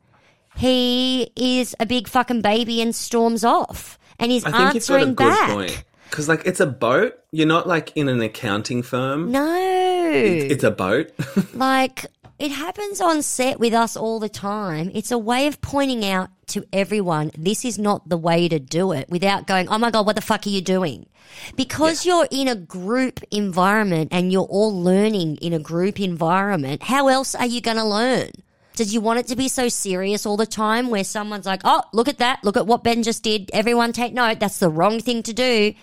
[0.56, 4.00] he is a big fucking baby and storms off.
[4.20, 5.86] And he's I think you've got a answering back.
[6.10, 7.20] Because, like, it's a boat.
[7.32, 9.32] You're not, like, in an accounting firm.
[9.32, 10.12] No.
[10.14, 11.12] It's a boat.
[11.54, 12.06] like,
[12.40, 14.92] it happens on set with us all the time.
[14.94, 18.92] It's a way of pointing out to everyone this is not the way to do
[18.92, 21.08] it without going, oh my God, what the fuck are you doing?
[21.56, 27.08] Because you're in a group environment and you're all learning in a group environment, how
[27.08, 28.32] else are you going to learn?
[28.76, 31.82] Did you want it to be so serious all the time where someone's like, oh,
[31.94, 32.44] look at that.
[32.44, 33.50] Look at what Ben just did.
[33.54, 34.40] Everyone take note.
[34.40, 35.74] That's the wrong thing to do.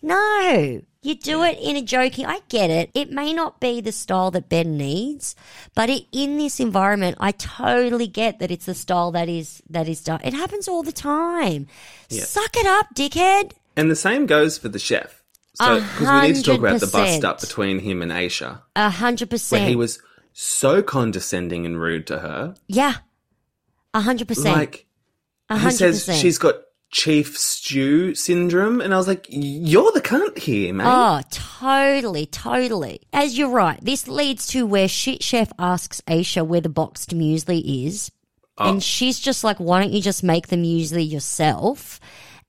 [0.00, 2.24] No, you do it in a joking.
[2.24, 2.90] I get it.
[2.94, 5.34] It may not be the style that Ben needs,
[5.74, 9.88] but it, in this environment, I totally get that it's the style that is that
[9.88, 10.20] is done.
[10.22, 11.66] It happens all the time.
[12.08, 13.52] Suck it up, dickhead.
[13.76, 15.22] and the same goes for the chef.
[15.54, 18.88] So, because we need to talk about the bust up between him and Aesha, A
[18.90, 19.62] hundred percent.
[19.62, 19.98] where he was
[20.40, 22.54] so condescending and rude to her.
[22.68, 22.94] yeah,
[23.92, 24.56] a hundred percent.
[24.56, 24.86] Like,
[25.50, 26.54] he says she's got
[26.90, 33.00] chief stew syndrome, and I was like, "You're the cunt here, mate." Oh, totally, totally.
[33.12, 37.86] As you're right, this leads to where Shit Chef asks Aesha where the boxed muesli
[37.86, 38.12] is.
[38.58, 38.70] Oh.
[38.70, 42.00] And she's just like, why don't you just make the muesli yourself?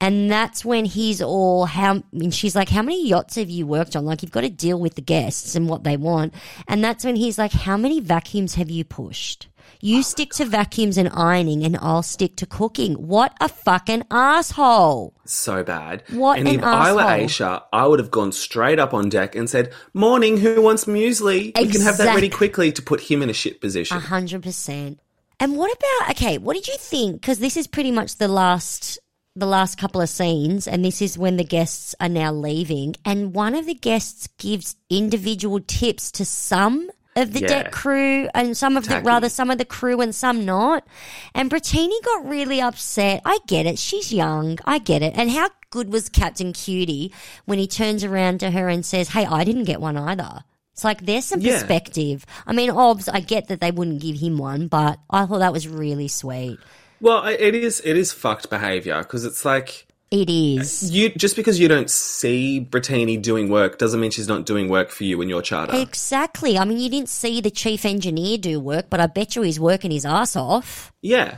[0.02, 3.95] And that's when he's all how and she's like, How many yachts have you worked
[3.95, 4.06] on?
[4.06, 6.34] Like you've got to deal with the guests and what they want.
[6.68, 9.47] And that's when he's like, How many vacuums have you pushed?
[9.82, 12.95] You stick to vacuums and ironing and I'll stick to cooking.
[12.95, 15.14] What a fucking asshole.
[15.26, 16.04] so bad.
[16.10, 17.02] What and an if I were.
[17.02, 21.58] Aesha, I would have gone straight up on deck and said, "Morning, who wants muesli?
[21.58, 24.43] We can have that ready quickly to put him in a shit position." A hundred
[24.43, 25.00] percent.
[25.39, 26.38] And what about okay?
[26.38, 27.22] What did you think?
[27.22, 29.00] Because this is pretty much the last
[29.40, 33.34] the last couple of scenes, and this is when the guests are now leaving, and
[33.34, 37.48] one of the guests gives individual tips to some of the Yeah.
[37.48, 40.86] deck crew and some of the rather some of the crew and some not.
[41.34, 43.22] And Brittini got really upset.
[43.26, 43.80] I get it.
[43.80, 44.58] She's young.
[44.64, 45.14] I get it.
[45.18, 47.12] And how good was Captain Cutie
[47.46, 50.84] when he turns around to her and says, "Hey, I didn't get one either." It's
[50.86, 51.54] like there's some Yeah.
[51.58, 52.26] perspective.
[52.48, 55.52] I mean, obs, I get that they wouldn't give him one, but I thought that
[55.52, 56.58] was really sweet.
[57.02, 60.91] Well, it is it is fucked behavior because it's like It is.
[60.91, 64.89] you just because you don't see Brittini doing work doesn't mean she's not doing work
[64.89, 65.76] for you in your charter.
[65.78, 66.58] Exactly.
[66.58, 69.60] I mean, you didn't see the chief engineer do work, but I bet you he's
[69.60, 70.91] working his ass off.
[71.02, 71.38] yeah,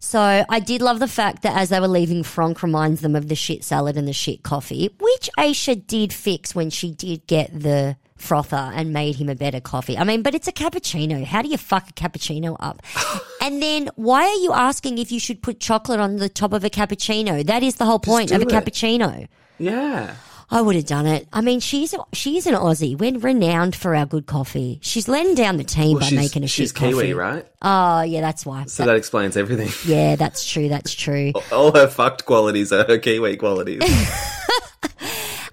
[0.00, 3.28] So I did love the fact that as they were leaving, Franck reminds them of
[3.28, 7.48] the shit salad and the shit coffee, which Aesha did fix when she did get
[7.58, 9.96] the frother and made him a better coffee.
[9.98, 11.24] I mean, but it's a cappuccino.
[11.24, 12.82] How do you fuck a cappuccino up?
[13.40, 16.64] and then why are you asking if you should put chocolate on the top of
[16.64, 17.44] a cappuccino?
[17.44, 18.48] That is the whole point of a it.
[18.48, 19.28] cappuccino.
[19.58, 20.16] yeah.
[20.52, 21.28] I would have done it.
[21.32, 22.98] I mean, she's she's an Aussie.
[22.98, 24.80] We're renowned for our good coffee.
[24.82, 27.14] She's letting down the team Well, by making a she's shit Kiwi, coffee.
[27.14, 27.46] right?
[27.62, 28.64] Oh, yeah, that's why.
[28.64, 29.68] So That- that explains everything.
[29.88, 30.68] yeah, that's true.
[30.68, 31.30] That's true.
[31.52, 33.80] All her fucked qualities are her Kiwi qualities.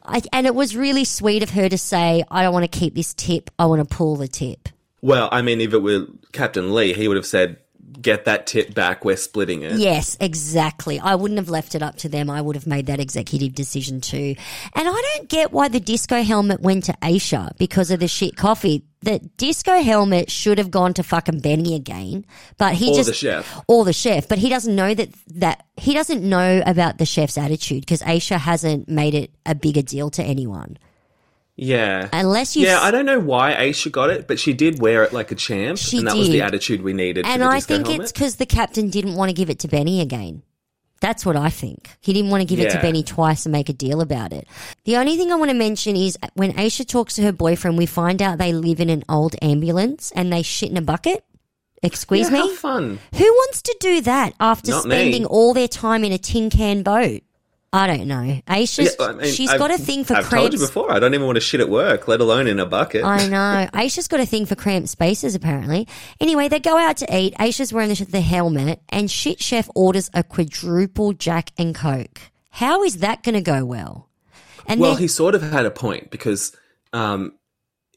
[0.08, 2.96] I, and it was really sweet of her to say, "I don't want to keep
[2.96, 3.50] this tip.
[3.60, 4.70] I want to pull the tip."
[5.02, 7.58] well, I mean, if it were Captain Lee, he would have said,
[8.02, 9.06] "Get that tip back.
[9.06, 11.00] We're splitting it." Yes, exactly.
[11.00, 12.30] I wouldn't have left it up to them.
[12.30, 14.36] I would have made that executive decision too.
[14.76, 18.36] And I don't get why the disco helmet went to Aesha because of the shit
[18.36, 18.84] coffee.
[19.02, 22.26] The disco helmet should have gone to fucking Benny again,
[22.58, 23.62] but he Or just the chef.
[23.68, 24.28] or the chef.
[24.28, 28.38] But he doesn't know that that he doesn't know about the chef's attitude because Aesha
[28.40, 30.78] hasn't made it a bigger deal to anyone
[31.58, 32.08] Yeah.
[32.14, 32.66] unless you.
[32.66, 35.36] Yeah, I don't know why Aesha got it, but she did wear it like a
[35.36, 37.26] champ, She and that was the attitude we needed.
[37.26, 38.04] And I think helmet.
[38.04, 40.44] it's because the captain didn't want to give it to Benny again.
[41.00, 41.92] That's what I think.
[42.00, 44.48] He didn't want to give it to Benny twice and make a deal about it.
[44.86, 47.86] The only thing I want to mention is when Aesha talks to her boyfriend, we
[47.86, 51.24] find out they live in an old ambulance and they shit in a bucket.
[51.84, 52.40] Excuse yeah, me?
[52.40, 53.00] how fun.
[53.16, 54.96] Who wants to do that after Not me.
[54.96, 57.22] spending all their time in a tin can boat?
[57.74, 58.42] I don't know.
[58.48, 60.92] Aesha's, Yeah, I mean, she's I've- got a thing for I've told you before.
[60.92, 63.04] I don't even want to shit at work, let alone in a bucket.
[63.04, 63.70] I know.
[63.74, 65.88] Aesha's got a thing for cramped spaces, apparently.
[66.22, 67.34] Anyway, they go out to eat.
[67.40, 72.22] Aesha's wearing the, the helmet, and Shit Chef orders a quadruple Jack and Coke.
[72.52, 74.08] How is that going to go well?
[74.66, 76.56] And well, then, he sort of had a point because
[76.94, 77.34] um,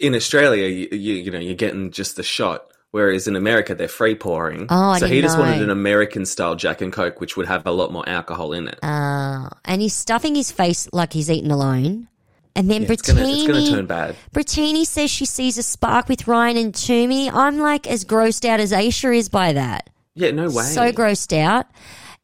[0.01, 3.86] in Australia, you, you you know you're getting just the shot, Whereas in America, they're
[3.86, 4.66] free pouring.
[4.68, 7.64] Oh, I so he just wanted an American style Jack and Coke, which would have
[7.66, 8.78] a lot more alcohol in it.
[8.82, 12.09] Uh, and he's stuffing his face like he's eaten alone.
[12.57, 14.16] And then it's gonna, it's gonna turn bad.
[14.34, 17.30] Brittini says she sees a spark with Ryan and Toomey.
[17.30, 19.88] I'm like as grossed out as Aesha is by that.
[20.16, 20.64] Yeah, no way.
[20.64, 21.66] So grossed out.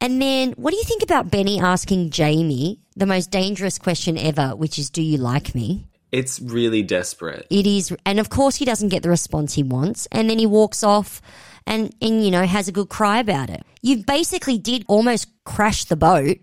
[0.01, 4.55] And then, what do you think about Benny asking Jamie the most dangerous question ever,
[4.55, 5.87] which is, Do you like me?
[6.13, 7.47] It's really desperate.
[7.51, 10.07] It is, and of course, he doesn't get the response he wants.
[10.13, 11.21] And then he walks off
[11.67, 13.63] and, and you know, has a good cry about it.
[13.83, 16.39] You basically did almost crash the boat.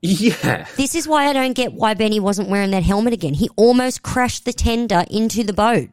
[0.00, 0.66] Yeah.
[0.76, 3.34] This is why I don't get why Benny wasn't wearing that helmet again.
[3.34, 5.90] He almost crashed the tender into the boat.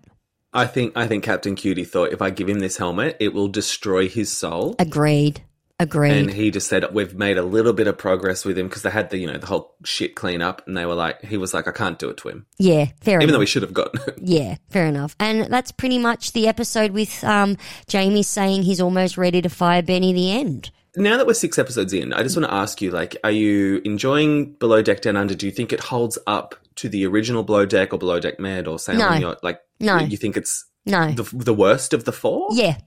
[0.53, 3.47] I think I think Captain Cutie thought if I give him this helmet, it will
[3.47, 4.75] destroy his soul.
[4.79, 5.41] Agreed.
[5.79, 6.11] Agreed.
[6.17, 8.89] And he just said we've made a little bit of progress with him because they
[8.89, 11.53] had the you know the whole shit clean up, and they were like he was
[11.53, 13.23] like I can't do it to him, yeah, fair enough.
[13.23, 13.31] even enough.
[13.33, 14.15] though we should have gotten it.
[14.21, 15.15] Yeah, fair enough.
[15.19, 17.57] And that's pretty much the episode with um,
[17.87, 20.71] Jamie saying he's almost ready to fire Benny the end.
[20.95, 23.81] now that we're six episodes in, I just want to ask you like, are you
[23.83, 25.35] enjoying Below Deck Down Under?
[25.35, 28.65] Do you think it holds up to the original Below Deck or Below Deck Med
[28.69, 29.13] or Sailing No.
[29.29, 29.43] Yacht?
[29.43, 29.97] Like, No.
[29.99, 31.11] you think it's No.
[31.11, 32.47] the the worst of the four?
[32.53, 32.77] Yeah,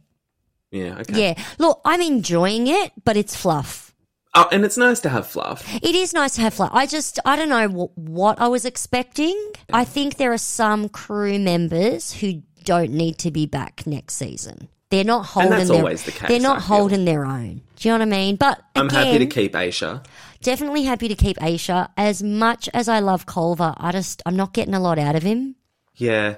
[0.70, 1.20] yeah, okay.
[1.20, 1.42] yeah.
[1.58, 3.94] Look, I'm enjoying it, but it's fluff.
[4.34, 5.66] Oh, and it's nice to have fluff.
[5.82, 6.70] It is nice to have fluff.
[6.72, 9.36] I just, I don't know what, what I was expecting.
[9.72, 14.68] I think there are some crew members who don't need to be back next season.
[14.90, 17.62] They're not holding that's their, always the case, They're not holding their own.
[17.76, 18.36] Do you know what I mean?
[18.36, 20.04] But I'm happy to keep Aesha.
[20.42, 21.90] definitely happy to keep Aesha.
[21.96, 25.22] As much as I love Culver, I just I'm not getting a lot out of
[25.22, 25.56] him.
[25.96, 26.36] Yeah,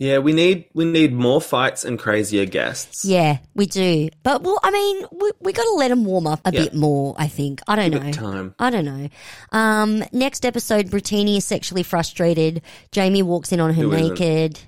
[0.00, 0.18] yeah.
[0.18, 3.04] We need we need more fights and crazier guests.
[3.04, 4.08] Yeah, we do.
[4.24, 6.62] But well, I mean, we we got to let them warm up a Yeah.
[6.64, 7.14] bit more.
[7.16, 7.60] I think.
[7.68, 8.10] I don't Give know.
[8.12, 8.54] time.
[8.58, 9.08] I don't know.
[9.52, 12.62] Um, next episode, Brittini is sexually frustrated.
[12.90, 14.18] Jamie walks in on her Who isn't?
[14.18, 14.58] naked.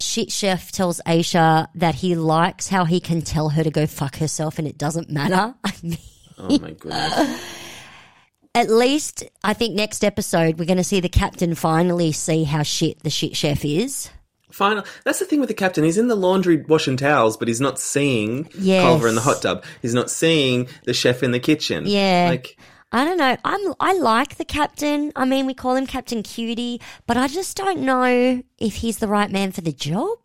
[0.00, 4.16] Shit chef tells Aesha that he likes how he can tell her to go fuck
[4.16, 5.54] herself and it doesn't matter.
[5.64, 5.98] I mean,
[6.38, 7.40] Oh my goodness.
[8.54, 12.62] at least I think next episode we're going to see the captain finally see how
[12.64, 14.10] shit the shit chef is.
[14.52, 14.84] Final.
[15.04, 15.82] That's the thing with the captain.
[15.84, 18.82] He's in the laundry washing towels, but he's not seeing Yes.
[18.82, 19.64] Culver in the hot tub.
[19.80, 21.84] He's not seeing the chef in the kitchen.
[21.86, 22.26] Yeah.
[22.30, 22.56] Like,
[22.92, 23.36] I don't know.
[23.44, 25.12] I'm I like the captain.
[25.16, 29.08] I mean, we call him Captain Cutie, but I just don't know if he's the
[29.08, 30.18] right man for the job.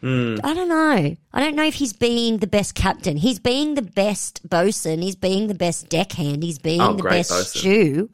[0.00, 0.36] Hmm.
[0.44, 1.16] I don't know.
[1.32, 3.16] I don't know if he's being the best captain.
[3.16, 5.00] He's being the best bosun.
[5.00, 6.42] He's being the best deckhand.
[6.42, 7.60] He's being Oh, the best bosun.
[7.60, 8.10] stew.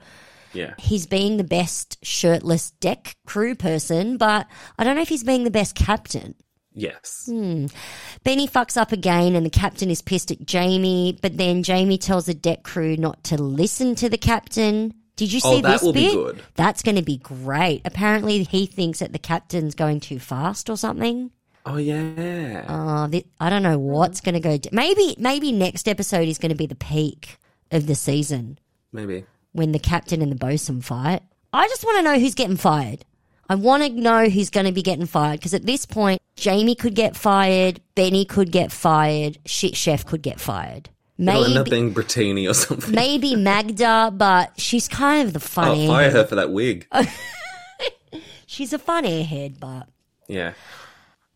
[0.53, 0.75] Yeah.
[0.79, 4.47] He's being the best shirtless deck crew person, but
[4.79, 6.35] I don't know if he's being the best captain.
[6.75, 7.25] Yes.
[7.31, 7.67] Hmm.
[8.25, 11.19] Benny fucks up again, and the captain is pissed at Jamie.
[11.21, 14.95] But then Jamie tells the deck crew not to listen to the captain.
[15.17, 16.15] Did you see Oh, that this will be bit?
[16.15, 16.43] good.
[16.55, 17.83] That's going to be great.
[17.85, 21.31] Apparently, he thinks that the captain's going too fast or something.
[21.67, 22.65] Oh yeah.
[22.69, 24.59] Oh, I don't know what's going to go.
[24.73, 27.37] Maybe, maybe next episode is going to be the peak
[27.71, 28.59] of the season
[28.93, 29.25] Maybe.
[29.53, 31.23] When the captain and the bosun fight.
[31.53, 33.05] I just want to know who's getting fired.
[33.49, 36.75] I want to know who's going to be getting fired because at this point, Jamie
[36.75, 40.89] could get fired, Benny could get fired, Shit Chef could get fired.
[41.19, 42.95] It'll end up Maybe, being Brittini or something.
[42.95, 46.87] maybe Magda, but she's kind of the fun Oh, fire her for that wig.
[48.47, 49.89] She's a fun airhead, but
[50.29, 50.53] Yeah.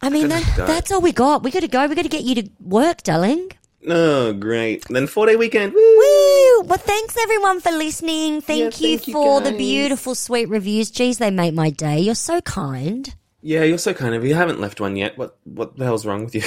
[0.03, 1.43] I mean, that, that's all we got.
[1.43, 1.87] We got to go.
[1.87, 3.51] We got to get you to work, darling.
[3.89, 4.85] Oh, great.
[4.89, 5.72] Then four day weekend.
[5.72, 5.81] Woo!
[5.81, 6.62] Woo!
[6.62, 8.41] Well, thanks everyone for listening.
[8.41, 10.91] Thank Yeah, you thank you, for the beautiful, sweet reviews.
[10.91, 12.01] Geez, they make my day.
[12.01, 13.14] You're so kind.
[13.43, 14.24] Yeah, you're so kind of.
[14.24, 15.16] You haven't left one yet.
[15.18, 16.43] What What the hell's wrong with you?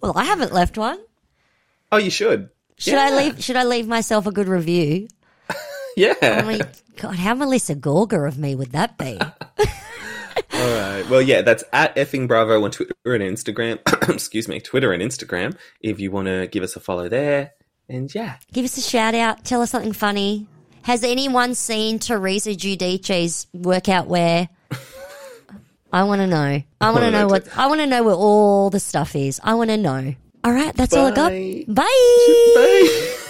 [0.00, 0.98] Well, I haven't left one.
[1.90, 2.50] oh, you should.
[2.76, 3.06] Should Yeah.
[3.10, 3.42] I leave?
[3.42, 5.08] Should I leave myself a good review?
[5.96, 6.14] Yeah.
[6.20, 6.60] I mean,
[6.96, 9.16] God, how Melissa Gorga of me would that be?
[10.54, 11.04] All right.
[11.10, 13.80] Well, yeah, that's at effing Bravo on Twitter and Instagram.
[14.14, 15.56] Excuse me, Twitter and Instagram.
[15.80, 17.52] If you want to give us a follow there,
[17.88, 19.44] and yeah, Give us a shout out.
[19.44, 20.46] Tell us something funny.
[20.82, 24.48] Has anyone seen Teresa Giudice's workout wear?
[25.92, 26.62] I want to know.
[26.80, 27.56] I want to know what.
[27.56, 29.40] I want to know where all the stuff is.
[29.42, 30.14] I want to know.
[30.44, 31.30] All right, that's all I got.
[31.30, 31.64] Bye.
[31.68, 31.84] Bye.
[32.54, 33.20] bye.